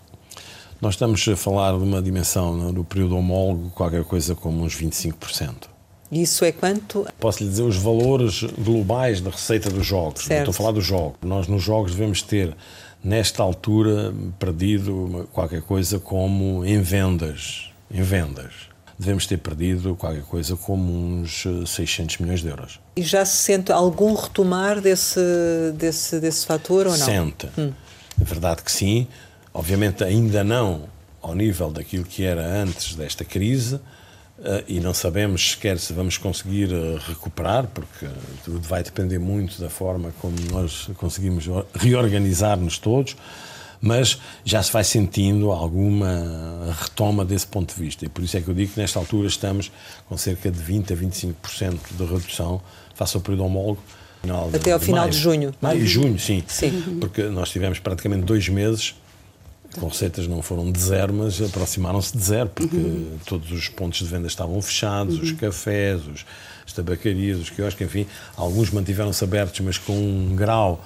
[0.80, 2.84] Nós estamos a falar de uma dimensão no é?
[2.84, 5.68] período homólogo, qualquer coisa como uns 25%.
[6.10, 7.06] E isso é quanto?
[7.18, 10.24] Posso lhe dizer os valores globais da receita dos jogos.
[10.24, 10.50] Certo.
[10.50, 11.18] Estou a falar dos jogos.
[11.22, 12.56] Nós nos jogos devemos ter
[13.02, 17.70] nesta altura, perdido qualquer coisa como em vendas.
[17.90, 18.67] Em vendas.
[18.98, 22.80] Devemos ter perdido qualquer coisa como uns 600 eh, milhões de euros.
[22.96, 25.20] E já se sente algum retomar desse,
[25.74, 27.06] desse, desse fator ou não?
[27.06, 27.48] Sente.
[27.56, 27.72] Hum.
[28.20, 29.06] É verdade que sim.
[29.54, 30.88] Obviamente ainda não
[31.22, 33.80] ao nível daquilo que era antes desta crise,
[34.38, 38.06] Uh, e não sabemos sequer se vamos conseguir uh, recuperar, porque
[38.44, 43.16] tudo vai depender muito da forma como nós conseguimos reorganizar-nos todos,
[43.80, 48.04] mas já se vai sentindo alguma retoma desse ponto de vista.
[48.04, 49.70] E por isso é que eu digo que nesta altura estamos
[50.08, 52.60] com cerca de 20 a 25% de redução
[52.94, 53.82] face ao período homólogo.
[54.52, 55.12] Até ao final maio.
[55.12, 55.54] de junho.
[55.60, 56.42] Maio e junho, sim.
[56.46, 56.98] sim.
[57.00, 58.94] Porque nós tivemos praticamente dois meses
[59.78, 63.18] com receitas não foram de zero, mas aproximaram-se de zero, porque uhum.
[63.26, 65.22] todos os pontos de venda estavam fechados, uhum.
[65.22, 66.24] os cafés, os,
[66.66, 70.84] as tabacarias, os quiosques, enfim, alguns mantiveram-se abertos, mas com um grau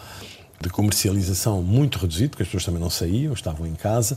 [0.63, 4.17] de comercialização muito reduzido, porque as pessoas também não saíam, estavam em casa,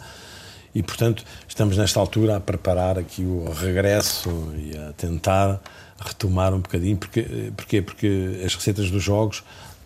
[0.74, 5.60] e portanto estamos nesta altura a preparar aqui o regresso e a tentar
[6.00, 9.44] retomar um bocadinho, porque, porque, porque as receitas dos jogos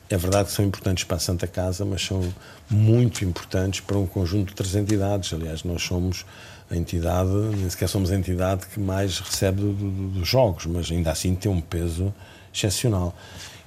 [0.09, 2.21] é verdade que são importantes para a Santa Casa, mas são
[2.69, 5.31] muito importantes para um conjunto de três entidades.
[5.31, 6.25] Aliás, nós somos
[6.69, 10.89] a entidade, nem sequer somos a entidade que mais recebe do, do, dos jogos, mas
[10.91, 12.11] ainda assim tem um peso
[12.51, 13.15] excepcional.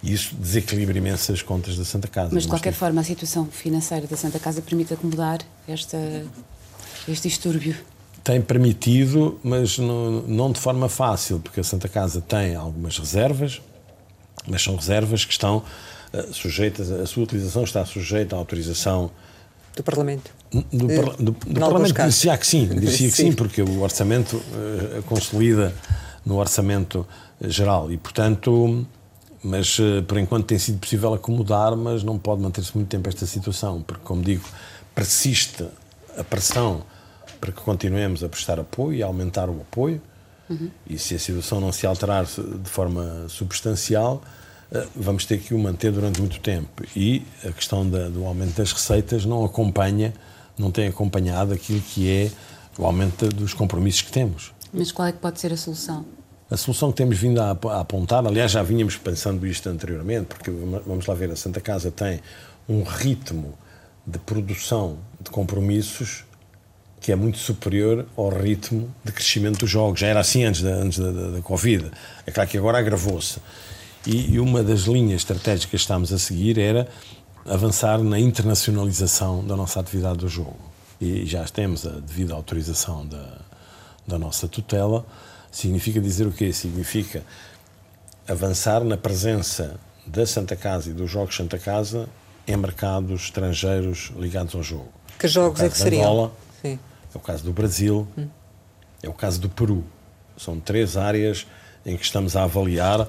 [0.02, 2.30] E isso desequilibra imenso as contas da Santa Casa.
[2.32, 5.38] Mas, de qualquer forma, a situação financeira da Santa Casa permite acomodar
[5.68, 5.96] esta,
[7.08, 7.76] este distúrbio?
[8.24, 13.60] Tem permitido, mas não, não de forma fácil, porque a Santa Casa tem algumas reservas,
[14.46, 15.62] mas são reservas que estão
[16.12, 19.10] eh, sujeitas, a sua utilização está sujeita à autorização
[19.74, 20.30] do Parlamento.
[20.50, 23.30] Do, eh, do, do Parlamento dizia que sim, dizia que sim.
[23.30, 25.74] sim, porque o orçamento uh, consolida
[26.24, 27.06] no orçamento
[27.40, 28.86] geral e, portanto,
[29.42, 33.26] mas uh, por enquanto tem sido possível acomodar, mas não pode manter-se muito tempo esta
[33.26, 34.44] situação, porque, como digo,
[34.94, 35.66] persiste
[36.16, 36.82] a pressão
[37.40, 40.00] para que continuemos a prestar apoio e a aumentar o apoio,
[40.48, 40.70] uhum.
[40.88, 44.22] e se a situação não se alterar de forma substancial,
[44.70, 46.84] eh, vamos ter que o manter durante muito tempo.
[46.94, 50.14] E a questão da, do aumento das receitas não acompanha,
[50.56, 52.30] não tem acompanhado aquilo que é
[52.78, 54.52] o aumento dos compromissos que temos.
[54.72, 56.04] Mas qual é que pode ser a solução?
[56.52, 61.06] A solução que temos vindo a, apontar, aliás, já vínhamos pensando isto anteriormente, porque vamos
[61.06, 62.20] lá ver, a Santa Casa tem
[62.68, 63.54] um ritmo
[64.06, 66.24] de produção de compromissos
[67.00, 69.98] que é muito superior ao ritmo de crescimento dos jogos.
[69.98, 71.90] Já era assim antes da, antes da, da, da Covid.
[72.26, 73.40] É claro que agora agravou-se.
[74.06, 76.86] E, uma das linhas estratégicas que estamos a seguir era
[77.46, 80.58] avançar na internacionalização da nossa atividade do jogo.
[81.00, 83.38] E já temos a devida autorização da,
[84.06, 85.04] da nossa tutela.
[85.52, 86.52] Significa dizer o quê?
[86.52, 87.22] Significa
[88.26, 92.08] avançar na presença da Santa Casa e dos Jogos Santa Casa
[92.48, 94.88] em mercados estrangeiros ligados ao jogo.
[95.18, 96.02] Que jogos é, é que seriam?
[96.02, 96.78] Angola, Sim.
[97.14, 98.26] É o caso do Brasil, hum.
[99.02, 99.84] é o caso do Peru.
[100.36, 101.46] São três áreas
[101.84, 103.06] em que estamos a avaliar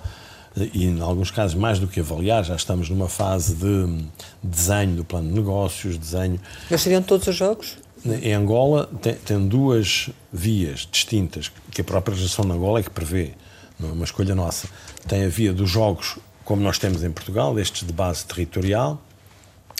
[0.56, 4.06] e em alguns casos mais do que avaliar, já estamos numa fase de
[4.42, 6.40] desenho do plano de negócios, desenho...
[6.70, 7.78] Mas seriam todos os jogos?
[8.06, 12.90] Em Angola tem, tem, duas vias distintas, que a própria legislação de Angola é que
[12.90, 13.32] prevê,
[13.80, 14.68] não é uma escolha nossa.
[15.08, 19.02] Tem a via dos jogos, como nós temos em Portugal, estes de base territorial,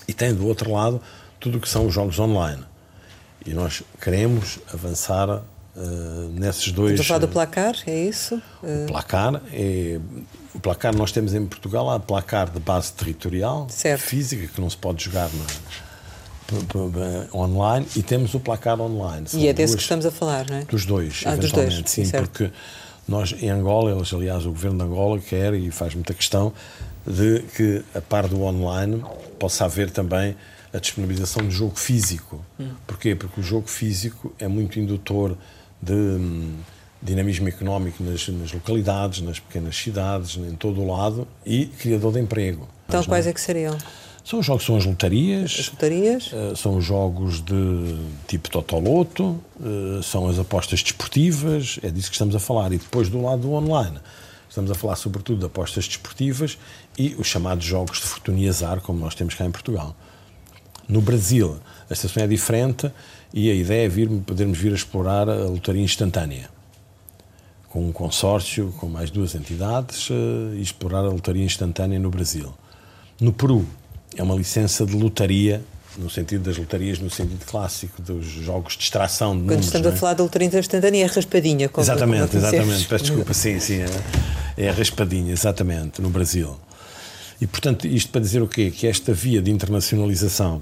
[0.08, 1.02] e tem do outro lado
[1.40, 2.64] tudo o que são os jogos online.
[3.46, 5.44] E nós queremos avançar
[5.76, 6.92] Uh, nesses dois.
[6.92, 8.40] Estás a falar do placar, é isso?
[8.62, 10.00] O placar é.
[10.54, 14.02] O placar nós temos em Portugal há placar de base territorial, certo.
[14.02, 15.46] física, que não se pode jogar na,
[17.34, 19.28] online, e temos o placar online.
[19.28, 20.66] São e é desse duas, que estamos a falar, não é?
[20.66, 21.90] Dos dois, ah, eventualmente, dos dois.
[21.90, 22.30] sim, certo.
[22.30, 22.52] porque
[23.08, 26.54] nós em Angola, eles, aliás, o governo de Angola quer e faz muita questão
[27.06, 29.04] de que, a par do online,
[29.38, 30.36] possa haver também
[30.74, 32.44] a disponibilização de jogo físico.
[32.60, 32.72] Hum.
[32.88, 33.14] Porquê?
[33.14, 35.38] Porque o jogo físico é muito indutor
[35.82, 36.56] de hum,
[37.02, 42.22] dinamismo económico nas, nas, localidades, nas pequenas cidades, em todo o lado e criador de
[42.22, 42.68] emprego.
[42.88, 43.32] Então, Mas, quais não?
[43.32, 43.78] é que seriam?
[44.24, 45.58] São os jogos, são as lotarias.
[45.60, 46.32] As lotarias?
[46.32, 52.16] Uh, são os jogos de tipo Totoloto, uh, são as apostas desportivas, é disso que
[52.16, 52.72] estamos a falar.
[52.72, 54.00] E depois do lado do online,
[54.50, 56.58] estamos a falar sobretudo de apostas desportivas
[56.98, 59.94] e os chamados jogos de fortuna e azar, como nós temos cá em Portugal.
[60.88, 61.60] No Brasil,
[61.90, 62.90] a situação é diferente
[63.34, 66.50] e a ideia é vir, podermos vir a explorar a lotaria instantânea
[67.74, 72.54] com um consórcio, com mais duas entidades, uh, e explorar a lotaria instantânea no Brasil.
[73.20, 73.66] No Peru,
[74.18, 75.62] é uma licença de lotaria,
[75.98, 79.66] no sentido das lotarias, no sentido clássico, dos jogos de extração de Quando números.
[79.66, 79.90] estamos é?
[79.92, 81.70] a falar da lotaria instantânea, é raspadinha.
[81.70, 82.86] Como, exatamente, como exatamente.
[82.86, 83.82] Peço desculpa, sim, sim.
[83.82, 86.58] É, é a raspadinha, exatamente, no Brasil.
[87.40, 88.72] E, portanto, isto para dizer o quê?
[88.72, 90.62] Que esta via de internacionalização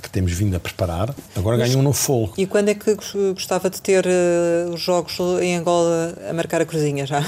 [0.00, 2.34] que temos vindo a preparar, agora ganha um novo fogo.
[2.38, 2.96] E quando é que
[3.34, 7.22] gostava de ter uh, os jogos em Angola a marcar a cruzinha já?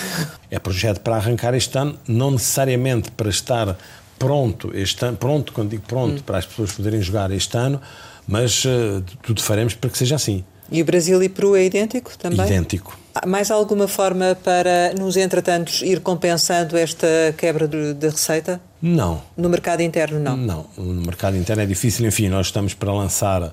[0.50, 3.76] É projeto para arrancar este ano, não necessariamente para estar
[4.22, 6.22] pronto este ano, pronto, quando digo pronto, hum.
[6.24, 7.80] para as pessoas poderem jogar este ano,
[8.26, 10.44] mas uh, tudo faremos para que seja assim.
[10.70, 12.46] E o Brasil e Peru é idêntico também?
[12.46, 12.96] Idêntico.
[13.14, 18.58] Há mais alguma forma para, nos entretantos, ir compensando esta quebra de, de, receita?
[18.80, 19.20] Não.
[19.36, 20.34] No mercado interno, não?
[20.34, 20.66] Não.
[20.78, 22.06] No mercado interno é difícil.
[22.06, 23.52] Enfim, nós estamos para lançar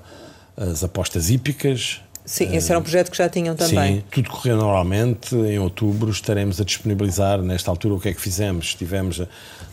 [0.56, 2.00] as apostas hípicas.
[2.30, 3.96] Sim, esse era um projeto que já tinham também.
[3.96, 5.34] Sim, tudo correu normalmente.
[5.34, 8.72] Em outubro estaremos a disponibilizar, nesta altura, o que é que fizemos?
[8.72, 9.20] Tivemos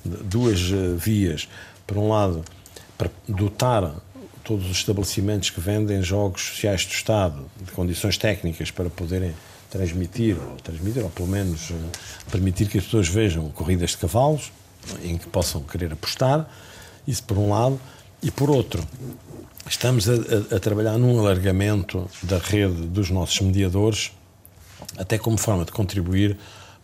[0.04, 0.60] duas
[0.98, 1.48] vias.
[1.86, 2.44] Por um lado,
[2.98, 3.94] para dotar
[4.44, 9.36] todos os estabelecimentos que vendem jogos sociais do Estado, de condições técnicas para poderem
[9.70, 11.76] transmitir, ou transmitir, ou pelo menos eh,
[12.32, 14.52] permitir que as pessoas vejam corridas de cavalos
[15.04, 16.50] em que possam querer apostar,
[17.08, 17.80] isso por um lado,
[18.24, 18.84] e por outro,
[19.70, 20.14] estamos a,
[20.56, 24.12] a, trabalhar num alargamento da rede dos nossos mediadores,
[24.98, 26.38] até como forma de contribuir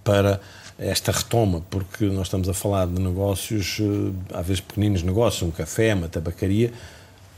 [0.04, 0.40] para
[0.78, 5.52] esta retoma, porque nós estamos a falar de negócios, eh, às vezes pequeninos negócios, um
[5.52, 6.74] café, uma tabacaria,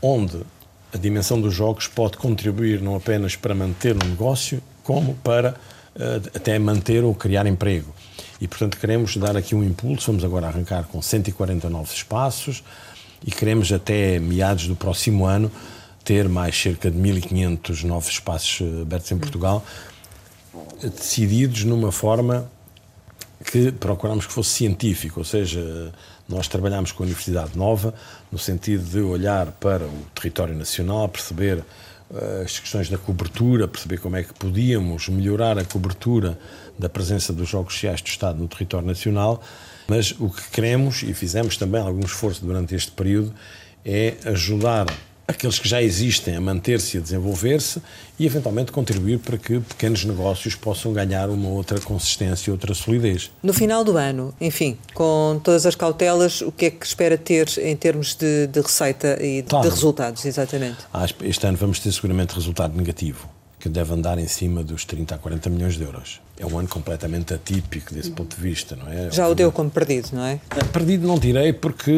[0.01, 0.41] onde
[0.93, 5.51] a dimensão dos jogos pode contribuir não apenas para manter o negócio, como para
[5.95, 7.93] uh, até manter ou criar emprego.
[8.39, 10.07] E, portanto, queremos dar aqui um impulso.
[10.07, 12.63] Vamos agora arrancar com 140 novos espaços
[13.23, 15.51] e queremos até meados do próximo ano
[16.03, 19.65] ter mais cerca de 1.500 novos espaços eh, abertos em Portugal,
[20.83, 22.49] decididos numa forma
[23.43, 25.91] que procuramos que fosse científico, ou seja,
[26.27, 27.93] nós trabalhamos com a Universidade Nova
[28.31, 31.63] no sentido de olhar para o território nacional, perceber
[32.43, 36.37] as questões da cobertura, perceber como é que podíamos melhorar a cobertura
[36.77, 39.41] da presença dos Jogos Sociais do Estado no território nacional,
[39.87, 43.33] mas o que queremos, e fizemos também algum esforço durante este período,
[43.83, 44.85] é ajudar
[45.27, 47.81] aqueles que já existem a manter-se e a desenvolver-se
[48.17, 53.31] e eventualmente contribuir para que pequenos negócios possam ganhar uma outra consistência, outra solidez.
[53.41, 57.47] No final do ano, enfim, com todas as cautelas, o que é que espera ter
[57.59, 59.67] em termos de, de receita e de, claro.
[59.67, 60.77] de resultados, exatamente?
[60.93, 63.34] Ah, este ano vamos ter seguramente resultado negativo
[63.65, 66.21] que deve andar em cima dos 30 a 40 milhões de euros.
[66.37, 69.09] É um ano completamente atípico desse ponto de vista, não é?
[69.09, 70.39] Já o deu como perdido, não é?
[70.55, 70.63] é?
[70.65, 71.91] Perdido não direi porque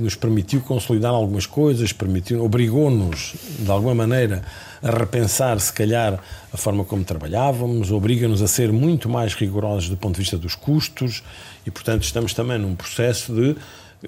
[0.00, 4.42] nos permitiu consolidar algumas coisas, permitiu, obrigou-nos, de alguma maneira,
[4.82, 6.18] a repensar, se calhar,
[6.52, 10.56] a forma como trabalhávamos, obriga-nos a ser muito mais rigorosos do ponto de vista dos
[10.56, 11.22] custos
[11.64, 13.54] e, portanto, estamos também num processo de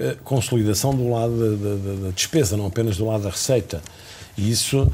[0.01, 3.81] eh, consolidação do lado da, da, da despesa, não apenas do lado da receita.
[4.37, 4.91] E isso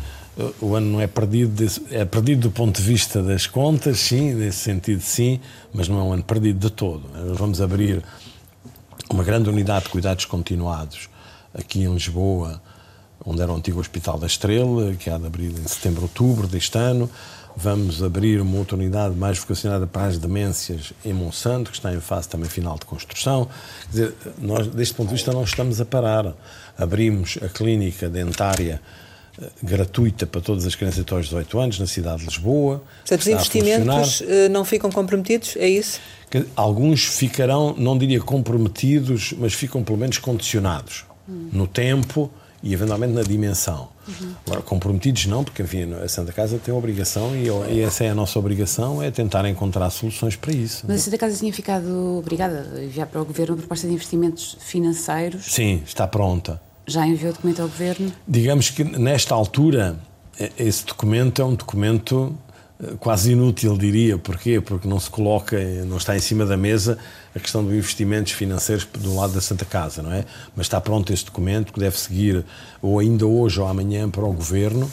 [0.60, 4.58] o ano não é perdido, é perdido do ponto de vista das contas, sim, nesse
[4.58, 5.40] sentido sim,
[5.72, 7.02] mas não é um ano perdido de todo.
[7.14, 8.02] Nós vamos abrir
[9.10, 11.08] uma grande unidade de cuidados continuados
[11.52, 12.62] aqui em Lisboa,
[13.24, 16.78] onde era o antigo Hospital da Estrela, que há de abrir em setembro, outubro deste
[16.78, 17.10] ano.
[17.56, 22.00] Vamos abrir uma outra unidade mais vocacionada para as demências em Monsanto, que está em
[22.00, 23.48] fase também final de construção.
[23.82, 26.32] Quer dizer, nós, deste ponto de vista, não estamos a parar.
[26.78, 28.80] Abrimos a clínica dentária
[29.62, 32.82] gratuita para todas as crianças até aos 18 anos na cidade de Lisboa.
[33.00, 36.00] Portanto, os investimentos eh, não ficam comprometidos, é isso?
[36.54, 41.48] Alguns ficarão, não diria comprometidos, mas ficam pelo menos condicionados hum.
[41.52, 42.30] no tempo
[42.62, 43.88] e eventualmente na dimensão.
[44.06, 44.34] Uhum.
[44.46, 48.10] Agora, comprometidos não, porque enfim, a Santa Casa tem a obrigação e, e, essa é
[48.10, 50.84] a nossa obrigação, é tentar encontrar soluções para isso.
[50.86, 53.94] Mas a Santa Casa tinha ficado obrigada a enviar para o Governo uma proposta de
[53.94, 55.44] investimentos financeiros?
[55.46, 56.60] Sim, está pronta.
[56.90, 58.12] Já enviou o documento ao Governo?
[58.26, 59.96] Digamos que nesta altura
[60.58, 62.36] esse documento é um documento
[62.82, 64.18] eh, quase inútil, diria.
[64.18, 64.60] Porquê?
[64.60, 66.98] Porque não se coloca, não está em cima da mesa
[67.32, 70.24] a questão dos investimentos financeiros do lado da Santa Casa, não é?
[70.56, 72.44] Mas está pronto esse documento que deve seguir
[72.82, 74.90] ou ainda hoje ou amanhã para o Governo,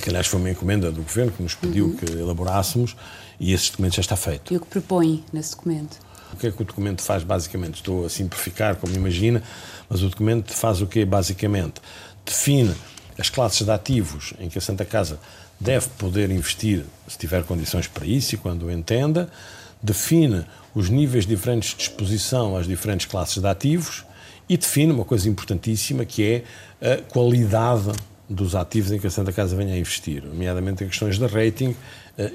[0.00, 1.96] que aliás foi uma encomenda do Governo que nos pediu uhum.
[1.96, 2.94] que elaborássemos
[3.40, 4.54] e esse documento já está feito.
[4.54, 5.98] E o que propõe nesse documento?
[6.32, 7.76] O que é que o documento faz, basicamente?
[7.76, 9.40] Estou a simplificar, como imagina,
[9.88, 11.80] mas o documento faz o quê, basicamente?
[12.24, 12.74] Define
[13.18, 15.18] as classes de ativos em que a Santa Casa
[15.60, 19.30] deve poder investir se tiver condições para isso e quando o entenda,
[19.82, 24.04] define os níveis diferentes de exposição às diferentes classes de ativos
[24.48, 26.44] e define uma coisa importantíssima que
[26.80, 27.92] é a qualidade
[28.28, 31.76] dos ativos em que a Santa Casa venha a investir, nomeadamente em questões de rating
[32.16, 32.28] eh,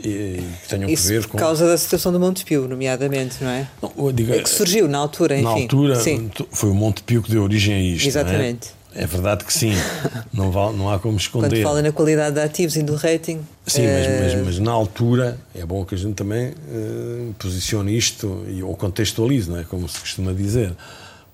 [0.61, 1.31] que tenham Isso que ver com.
[1.31, 3.67] Por causa da situação do Montepio, nomeadamente, não é?
[3.81, 5.43] Não, digo, é que surgiu na altura, enfim.
[5.43, 6.29] Na altura, sim.
[6.51, 8.07] foi o Montepio que deu origem a isto.
[8.07, 8.69] Exatamente.
[8.93, 9.03] É?
[9.03, 9.07] é?
[9.07, 9.71] verdade que sim,
[10.33, 11.49] não, vale, não há como esconder.
[11.49, 13.39] Quando fala na qualidade de ativos e do rating.
[13.65, 17.97] Sim, mas, mas, eh, mas, na altura é bom que a gente também uh, posicione
[17.97, 19.63] isto e, ou contextualize, não é?
[19.63, 20.75] Como se costuma dizer.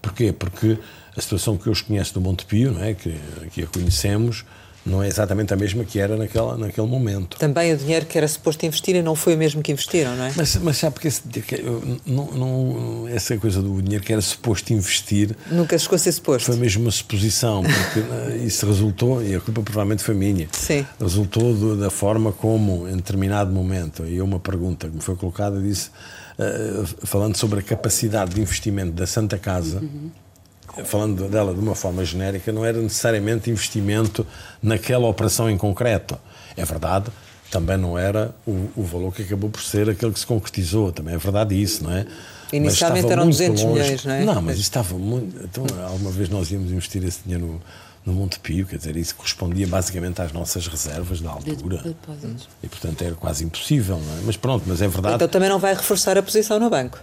[0.02, 0.32] Porquê?
[0.32, 0.78] Porque
[1.18, 2.94] a situação que hoje conhece do Montepio, não é?
[2.94, 3.16] que,
[3.52, 4.46] que a conhecemos,
[4.86, 7.38] não é exatamente a mesma que era naquela, naquele momento.
[7.38, 10.26] Também o dinheiro que era suposto investir e não foi o mesmo que investiram, não
[10.26, 10.34] é?
[10.36, 11.24] Mas, mas sabe porque esse,
[12.06, 15.36] não, não, essa coisa do dinheiro que era suposto investir.
[15.50, 16.46] Nunca chegou a ser suposto.
[16.46, 18.00] Foi mesmo uma suposição, porque
[18.34, 20.48] eh, isso resultou, e a culpa provavelmente foi minha.
[20.52, 20.86] Sim.
[21.00, 25.60] Resultou do, da forma como, em determinado momento, e uma pergunta que me foi colocada
[25.60, 25.90] disse,
[26.38, 29.80] uh, falando sobre a capacidade de investimento da Santa Casa.
[29.80, 30.25] Uhum
[30.84, 34.26] falando dela de uma forma genérica, não era necessariamente investimento
[34.62, 36.18] naquela operação em concreto.
[36.58, 37.12] É verdade,
[37.50, 41.16] também não era o, o valor que acabou por ser aquele que se concretizou, também
[41.16, 42.06] é verdade isso, não é?
[42.52, 43.82] Inicialmente eram 200 longe.
[43.82, 44.26] milhões, não é?
[44.26, 45.44] Não, mas isso estava muito.
[45.44, 47.62] Então, alguma vez nós íamos investir esse dinheiro
[48.06, 51.82] no, no Montepio, quer dizer, isso correspondia basicamente às nossas reservas da altura.
[52.62, 54.22] E, portanto, era quase impossível, não é?
[54.26, 55.16] Mas pronto, mas é verdade.
[55.16, 57.00] Então também não vai reforçar a posição no banco?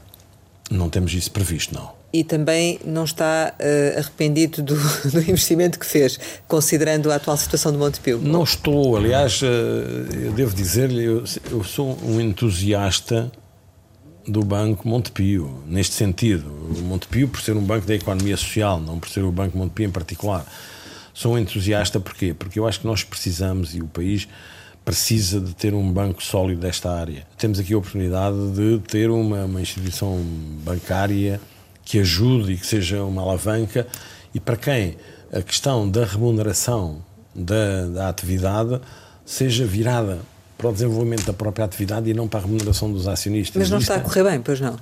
[0.71, 4.75] Não temos isso previsto, não e também não está uh, arrependido do,
[5.11, 8.19] do, investimento que fez, considerando a atual situação do Montepio?
[8.19, 13.33] Não estou, aliás, uh, eu devo dizer-lhe, eu, eu, sou um entusiasta
[14.29, 16.47] do Banco Montepio, neste sentido.
[16.79, 19.87] O Montepio, por ser um banco da economia social, não por ser o Banco Montepio
[19.87, 20.47] em particular.
[21.15, 22.35] Sou um entusiasta porquê?
[22.35, 24.29] Porque eu acho que nós precisamos, e o país
[24.85, 27.27] precisa de ter um banco sólido desta área.
[27.39, 30.21] Temos aqui a oportunidade de ter uma, uma instituição
[30.65, 31.41] bancária
[31.85, 33.87] que ajude e que seja uma alavanca,
[34.35, 34.97] e para quem
[35.33, 37.03] a questão da remuneração
[37.35, 38.81] da, da atividade
[39.25, 40.21] seja virada
[40.59, 43.57] para o desenvolvimento da própria atividade e não para a remuneração dos acionistas.
[43.61, 44.79] Mas não está a correr bem, pois não?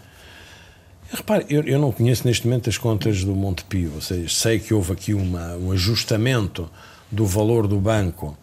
[1.12, 4.72] Repare, eu, eu, não conheço neste momento as contas do Montepio, ou seja, sei que
[4.72, 6.70] houve aqui uma, um ajustamento
[7.11, 8.36] do valor do banco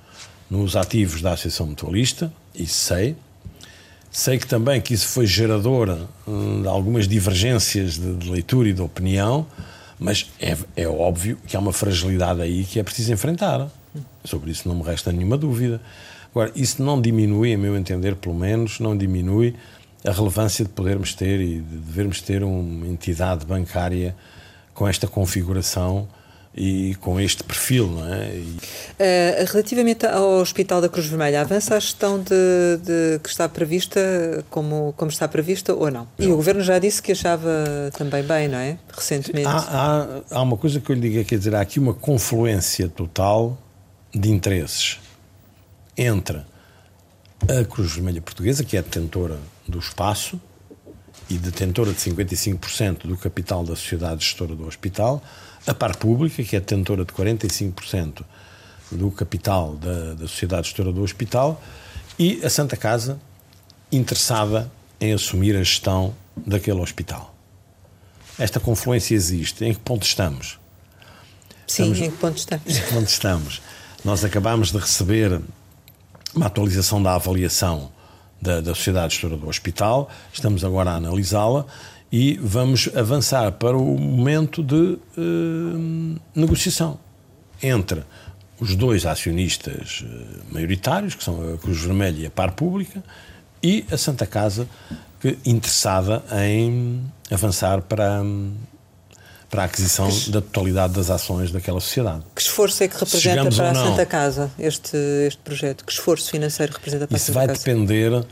[0.49, 3.15] nos ativos da Associação Mutualista, isso sei.
[4.17, 8.73] Sei que também que isso foi gerador hum, de algumas divergências de, de, leitura e
[8.73, 9.45] de opinião,
[9.99, 13.69] mas é, é óbvio que há uma fragilidade aí que é preciso enfrentar.
[14.23, 15.79] Sobre isso não me resta nenhuma dúvida.
[16.31, 19.53] Agora, isso não diminui, a meu entender, pelo menos, não diminui
[20.03, 24.15] a relevância de podermos ter e de devermos ter uma entidade bancária
[24.73, 26.07] com esta configuração
[26.57, 28.35] e com este perfil, não é?
[28.35, 28.57] E...
[28.99, 33.99] Uh, relativamente ao Hospital da Cruz Vermelha, avança a gestão de, de, que está prevista
[34.49, 36.07] como, como está prevista ou não?
[36.17, 36.25] não?
[36.25, 37.49] E o Governo já disse que achava
[37.95, 38.77] também bem, não é?
[38.91, 39.47] Recentemente.
[39.47, 42.89] Há, há, há uma coisa que eu lhe digo, quer dizer, há aqui uma confluência
[42.89, 43.57] total
[44.13, 44.99] de interesses
[45.95, 46.41] entre
[47.47, 49.37] a Cruz Vermelha Portuguesa, que é detentora
[49.67, 50.41] do espaço
[51.29, 55.21] e detentora de 55% do capital da sociedade gestora do hospital,
[55.67, 58.23] a Par Pública, que é detentora de 45%
[58.89, 61.61] do capital da, da sociedade gestora do hospital,
[62.17, 63.19] e a Santa Casa,
[63.91, 67.35] interessada em assumir a gestão daquele hospital.
[68.39, 69.65] Esta confluência existe.
[69.65, 70.59] Em que ponto estamos?
[71.67, 72.77] Sim, estamos, em que ponto estamos?
[72.77, 73.61] Em que ponto estamos?
[74.05, 75.41] Nós acabámos de receber
[76.33, 77.91] uma atualização da avaliação
[78.41, 81.65] da, da sociedade gestora do hospital, estamos agora a analisá-la
[82.11, 86.99] e vamos avançar para o momento de uh, negociação
[87.61, 88.03] entre
[88.59, 93.03] os dois acionistas uh, maioritários, que são a Cruz Vermelha e a Par Pública,
[93.61, 94.67] e a Santa Casa,
[95.19, 98.23] que, interessada em avançar para,
[99.49, 102.23] para a aquisição que, da totalidade das ações daquela sociedade.
[102.33, 104.95] Que esforço é que representa para a Santa Casa este,
[105.27, 105.83] este projeto?
[105.83, 107.53] Que esforço financeiro representa para Isso a Santa Casa?
[107.53, 108.25] Isso vai depender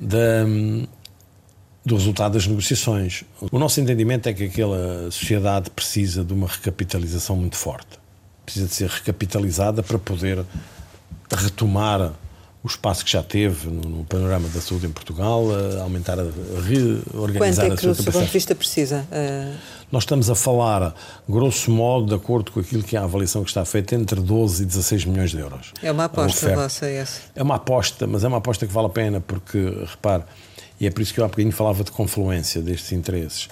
[0.00, 0.46] da
[1.84, 3.24] do resultado das negociações.
[3.50, 7.98] O nosso entendimento é que aquela sociedade precisa de uma recapitalização muito forte.
[8.44, 10.44] Precisa de ser recapitalizada para poder
[11.30, 12.12] retomar
[12.62, 15.46] o espaço que já teve no, no panorama da saúde em Portugal,
[15.80, 16.24] aumentar, a
[16.62, 18.12] reorganizar Quanto é que a sua capacidade.
[18.12, 19.06] ponto de vista precisa?
[19.10, 19.80] Uh...
[19.90, 20.94] Nós estamos a falar,
[21.28, 24.62] grosso modo, de acordo com aquilo que é a avaliação que está feita, entre 12
[24.62, 25.72] e 16 milhões de euros.
[25.82, 27.22] É uma aposta vossa, essa.
[27.34, 30.22] É uma aposta, mas é uma aposta que vale a pena, porque, repare,
[30.80, 33.48] e é por isso que eu há bocadinho falava de confluência destes interesses.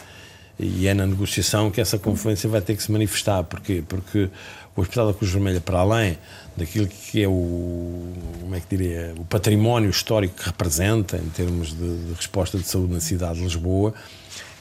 [0.59, 3.45] E é na negociação que essa confluência vai ter que se manifestar.
[3.45, 3.85] Porquê?
[3.87, 4.29] Porque
[4.75, 6.19] o Hospital da Cruz Vermelha, para além
[6.57, 11.69] daquilo que é o, como é que diria, o património histórico que representa em termos
[11.69, 13.95] de, de resposta de saúde na cidade de Lisboa,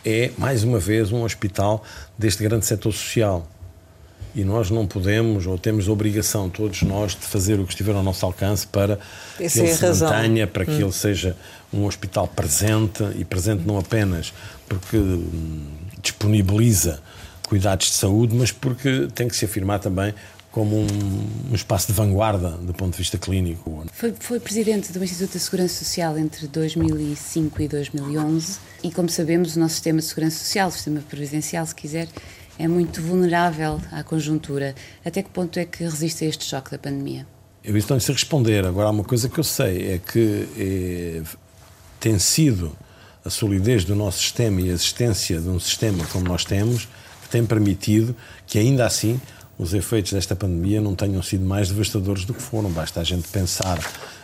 [0.05, 1.83] é, mais uma vez, um hospital
[2.17, 3.47] deste grande setor social
[4.37, 7.95] e nós não podemos ou temos a obrigação, todos nós, de fazer o que estiver
[7.95, 8.99] ao nosso alcance para
[9.39, 10.09] Essa que ele é se razão.
[10.11, 10.81] mantenha, para que hum.
[10.81, 11.35] ele seja
[11.73, 14.31] um hospital presente e presente não apenas
[14.69, 15.65] porque hum,
[16.03, 17.01] disponibiliza
[17.47, 20.13] cuidados de saúde, mas porque tem que se afirmar também
[20.51, 20.87] como um,
[21.51, 23.85] um, espaço de vanguarda do ponto de vista clínico.
[23.91, 29.55] Foi, foi, presidente do Instituto de Segurança Social entre 2005 e 2011 e, como sabemos,
[29.55, 32.07] o nosso sistema de segurança social, o sistema previdencial, se quiser,
[32.59, 34.75] é muito vulnerável à conjuntura.
[35.05, 37.27] Até que ponto é que resiste a este choque da pandemia?
[37.63, 38.65] Eu isso não sei responder.
[38.65, 41.21] Agora, há uma coisa que eu sei, é que é,
[41.99, 42.75] tem sido
[43.23, 46.87] a solidez do nosso sistema e a existência de um sistema como nós temos,
[47.21, 49.19] que tem permitido que, ainda assim,
[49.57, 52.69] os efeitos desta pandemia não tenham sido mais devastadores do que foram.
[52.71, 53.79] Basta a gente pensar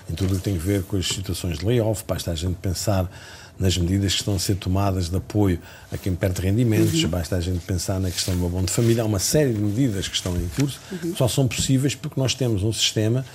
[0.10, 2.56] em tudo o que tem a ver com as situações de layoff, basta a gente
[2.56, 3.10] pensar
[3.58, 5.60] nas medidas que estão a ser tomadas de apoio
[5.92, 7.10] a quem perde rendimentos, uhum.
[7.10, 9.04] basta a gente pensar na questão do abono de família.
[9.04, 11.16] Há uma série de medidas que estão em curso, uhum.
[11.16, 13.26] só são possíveis porque nós temos um sistema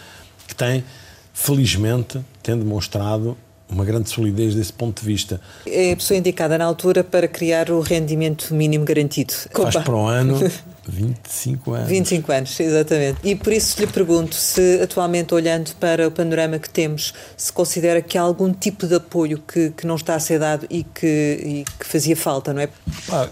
[0.47, 0.85] que tem,
[1.33, 3.37] felizmente, tem demonstrado
[3.69, 5.41] uma grande solidez desse ponto de vista.
[5.67, 9.35] É a pessoa indicada na altura para criar o rendimento mínimo garantido.
[9.53, 10.39] Faz para o ano
[10.89, 11.89] 25 anos.
[11.89, 13.19] 25 anos, exatamente.
[13.23, 18.01] E por isso lhe pergunto se atualmente, olhando para o panorama que temos, se considera
[18.01, 21.07] que há algum tipo de apoio que, que não está a ser dado e que,
[21.07, 22.69] e que fazia falta, não é?
[23.11, 23.29] Ah,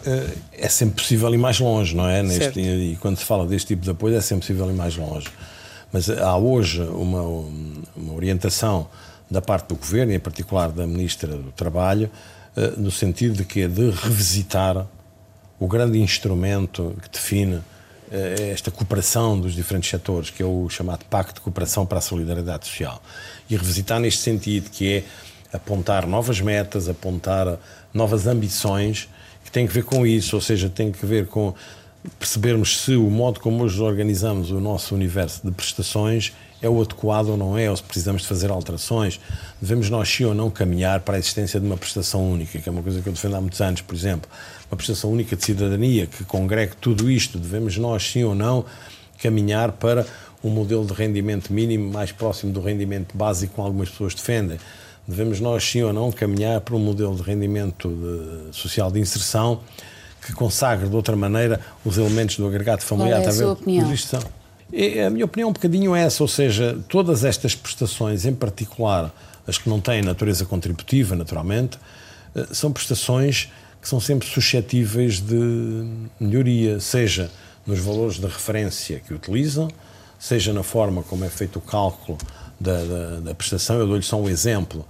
[0.53, 2.23] é sempre possível ir mais longe, não é?
[2.23, 5.29] Neste, e quando se fala deste tipo de apoio, é sempre possível ir mais longe.
[5.93, 7.23] Mas há hoje uma,
[7.97, 8.89] uma orientação
[9.31, 12.11] da parte do Governo, em particular da Ministra do Trabalho,
[12.57, 14.87] eh, no sentido de que é de revisitar
[15.59, 17.61] o grande instrumento que define
[18.11, 22.01] eh, esta cooperação dos diferentes setores, que é o chamado Pacto de Cooperação para a
[22.01, 23.03] Solidariedade Social.
[23.49, 25.05] E revisitar neste sentido, que é
[25.53, 27.59] apontar novas metas, apontar
[27.93, 29.09] novas ambições,
[29.45, 31.55] que tem que ver com isso, ou seja, tem que ver com
[32.19, 36.33] percebermos se o modo como hoje organizamos o nosso universo de prestações
[36.63, 39.21] é o adequado ou não é, ou se precisamos de fazer alterações.
[39.61, 42.73] Devemos nós, sim ou não, caminhar para a existência de uma prestação única, que é
[42.73, 44.31] uma coisa que eu defendo há muitos anos, por exemplo.
[44.71, 47.39] Uma prestação única de cidadania que congregue tudo isto.
[47.39, 48.65] Devemos nós, sim ou não,
[49.23, 50.07] caminhar para
[50.43, 54.59] um modelo de rendimento mínimo mais próximo do rendimento básico que algumas pessoas defendem.
[55.07, 59.61] Devemos nós, sim ou não, caminhar para um modelo de rendimento de, social de inserção
[60.25, 63.21] que consagre de outra maneira os elementos do agregado familiar.
[63.21, 63.87] Qual é a sua opinião?
[65.07, 69.15] A minha opinião é um bocadinho essa, ou seja, todas estas prestações, em particular
[69.47, 71.79] as que não têm natureza contributiva, naturalmente,
[72.35, 73.49] eh, são prestações
[73.87, 75.87] que são sempre suscetíveis de
[76.19, 77.31] melhoria, seja
[77.65, 79.69] nos valores de referência que utilizam,
[80.19, 82.19] seja na forma como é feito o cálculo
[82.59, 83.79] da, da, da prestação.
[83.79, 84.85] Eu dou-lhe só um exemplo.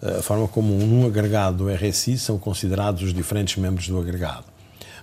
[0.00, 4.44] Eh, a forma como num agregado do RSI são considerados os diferentes membros do agregado.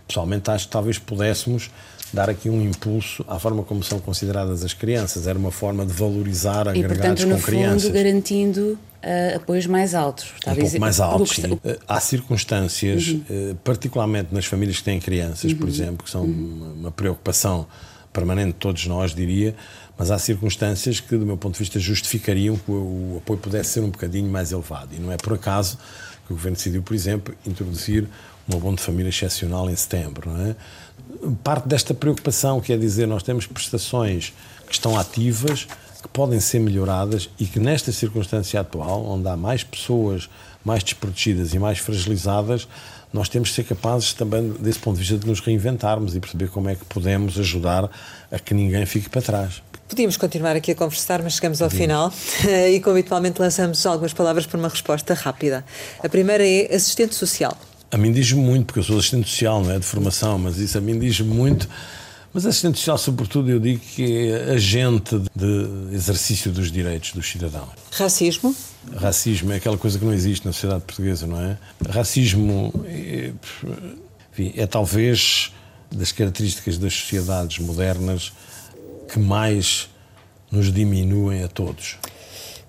[0.08, 1.70] Pessoalmente, acho que talvez pudéssemos
[2.14, 5.28] dar aqui um impulso à forma como são consideradas as crianças.
[5.28, 7.84] Era uma forma de valorizar agregados e, portanto, no com crianças.
[7.84, 10.34] Fundo, garantindo uh, apoios mais altos.
[10.36, 11.52] Está um pouco mais altos, sim.
[11.52, 13.24] Uh, há circunstâncias, uhum.
[13.30, 15.58] uh, particularmente nas famílias que têm crianças, uhum.
[15.58, 16.76] por exemplo, que são uhum.
[16.80, 17.68] uma preocupação
[18.12, 19.56] permanente de todos nós, diria,
[19.98, 23.72] mas há circunstâncias que, do meu ponto de vista, justificariam que o, o apoio pudesse
[23.72, 24.90] ser um bocadinho mais elevado.
[24.96, 25.78] E não é por acaso
[26.26, 28.08] que o Governo decidiu, por exemplo, introduzir
[28.48, 30.30] um abono de família excepcional em setembro.
[30.30, 30.56] Não é?
[31.44, 34.34] Parte desta preocupação, quer dizer, nós temos prestações
[34.68, 35.68] que estão ativas,
[36.04, 40.30] que podem ser melhoradas e que nesta circunstância atual, onde há mais pessoas
[40.64, 42.68] mais desprotegidas e mais fragilizadas,
[43.12, 46.50] nós temos de ser capazes também, desse ponto de vista, de nos reinventarmos e perceber
[46.50, 47.90] como é que podemos ajudar
[48.32, 49.62] a que ninguém fique para trás.
[49.88, 52.12] Podíamos continuar aqui a conversar, mas chegamos ao final
[52.72, 55.64] e, como habitualmente, lançamos algumas palavras para uma resposta rápida.
[56.04, 57.56] A primeira é assistente social.
[57.92, 60.78] A mim diz-me muito, porque eu sou assistente social, não é de formação, mas isso
[60.78, 61.70] a mim diz-me muito.
[62.34, 67.70] Mas assistente social, sobretudo, eu digo que é agente de exercício dos direitos dos cidadãos.
[67.92, 68.56] Racismo?
[68.96, 71.58] Racismo é aquela coisa que não existe na sociedade portuguesa, não é?
[71.88, 73.32] Racismo é,
[74.32, 75.52] enfim, é talvez
[75.92, 78.34] das características das sociedades modernas
[79.12, 79.88] que mais
[80.52, 81.98] nos diminuem a todos.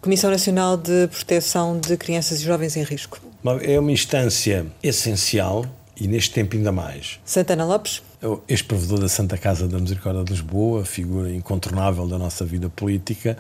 [0.03, 3.19] Comissão Nacional de Proteção de Crianças e Jovens em Risco.
[3.63, 5.65] É uma instância essencial
[5.99, 7.19] e neste tempo ainda mais.
[7.25, 8.03] Santana Lopes?
[8.49, 13.37] Ex-provedor da Santa Casa da Misericórdia de Lisboa, figura incontornável da nossa vida política,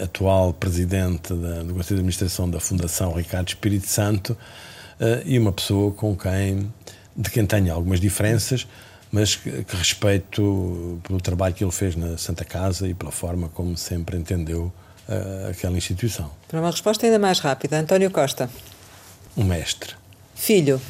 [0.00, 4.36] atual presidente da, do Conselho de Administração da Fundação Ricardo Espírito Santo
[5.00, 6.72] uh, e uma pessoa com quem,
[7.16, 8.66] de quem tenho algumas diferenças,
[9.10, 13.48] mas que, que respeito pelo trabalho que ele fez na Santa Casa e pela forma
[13.48, 14.72] como sempre entendeu
[15.08, 16.30] uh, aquela instituição.
[16.48, 18.50] Para uma resposta ainda mais rápida, António Costa
[19.36, 19.94] um mestre.
[20.34, 20.80] Filho.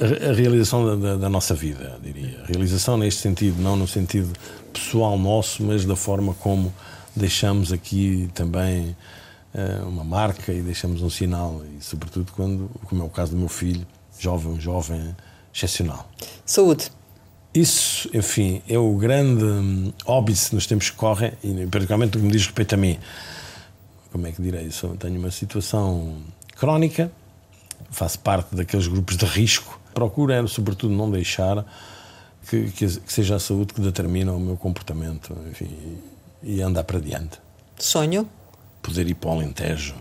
[0.00, 2.40] A, realização da, da, nossa vida, diria.
[2.42, 4.32] A realização neste sentido, não no sentido
[4.72, 6.74] pessoal nosso, mas da forma como
[7.14, 8.96] deixamos aqui também
[9.54, 13.38] uh, uma marca e deixamos um sinal, e sobretudo quando, como é o caso do
[13.38, 13.86] meu filho,
[14.18, 15.14] jovem, um jovem
[15.54, 16.10] excepcional.
[16.44, 16.90] Saúde.
[17.54, 22.26] Isso, enfim, é o grande um, óbice nos tempos que correm, e particularmente no que
[22.26, 22.98] me diz respeito a mim.
[24.10, 24.88] Como é que direi isso?
[24.98, 26.16] Tenho uma situação
[26.56, 27.12] crónica,
[27.90, 29.80] faço parte daqueles grupos de risco.
[29.94, 31.64] Procuro, é, sobretudo, não deixar
[32.48, 35.70] que, que, que seja a saúde que determina o meu comportamento enfim,
[36.42, 37.38] e andar para diante.
[37.78, 38.28] Sonho?
[38.82, 39.94] Poder ir para o Alentejo,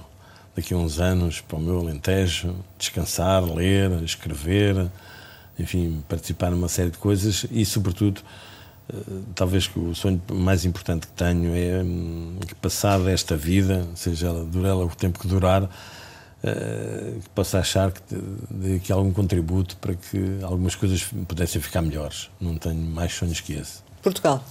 [0.56, 4.90] daqui a uns anos, para o meu Alentejo, descansar, ler, escrever,
[5.58, 8.22] enfim, participar numa série de coisas e, sobretudo,
[8.92, 8.96] eh,
[9.36, 14.28] talvez que o sonho mais importante que tenho é hum, que, passada esta vida, seja
[14.28, 15.70] ela, durar ela o tempo que durar,
[16.44, 18.02] eh, que possa achar que
[18.50, 22.30] dê aqui algum contributo para que algumas coisas pudessem ficar melhores.
[22.40, 23.80] Não tenho mais sonhos que esse.
[24.02, 24.44] Portugal?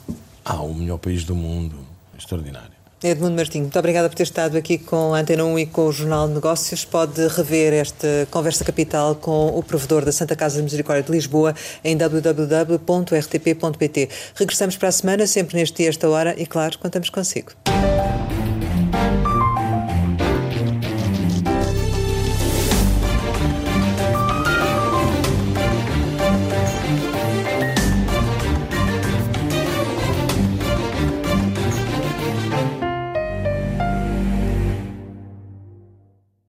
[0.44, 1.76] Ah, o melhor país do mundo.
[2.18, 2.82] Extraordinário.
[3.04, 5.92] Edmundo Martins, muito obrigada por ter estado aqui com a Antena 1 e com o
[5.92, 6.84] Jornal de Negócios.
[6.84, 11.52] Pode rever esta conversa capital com o provedor da Santa Casa de Misericórdia de Lisboa
[11.82, 12.78] em www.rtp.pt.
[14.36, 17.50] Regressamos para a semana, sempre neste dia, esta hora, e claro, contamos consigo.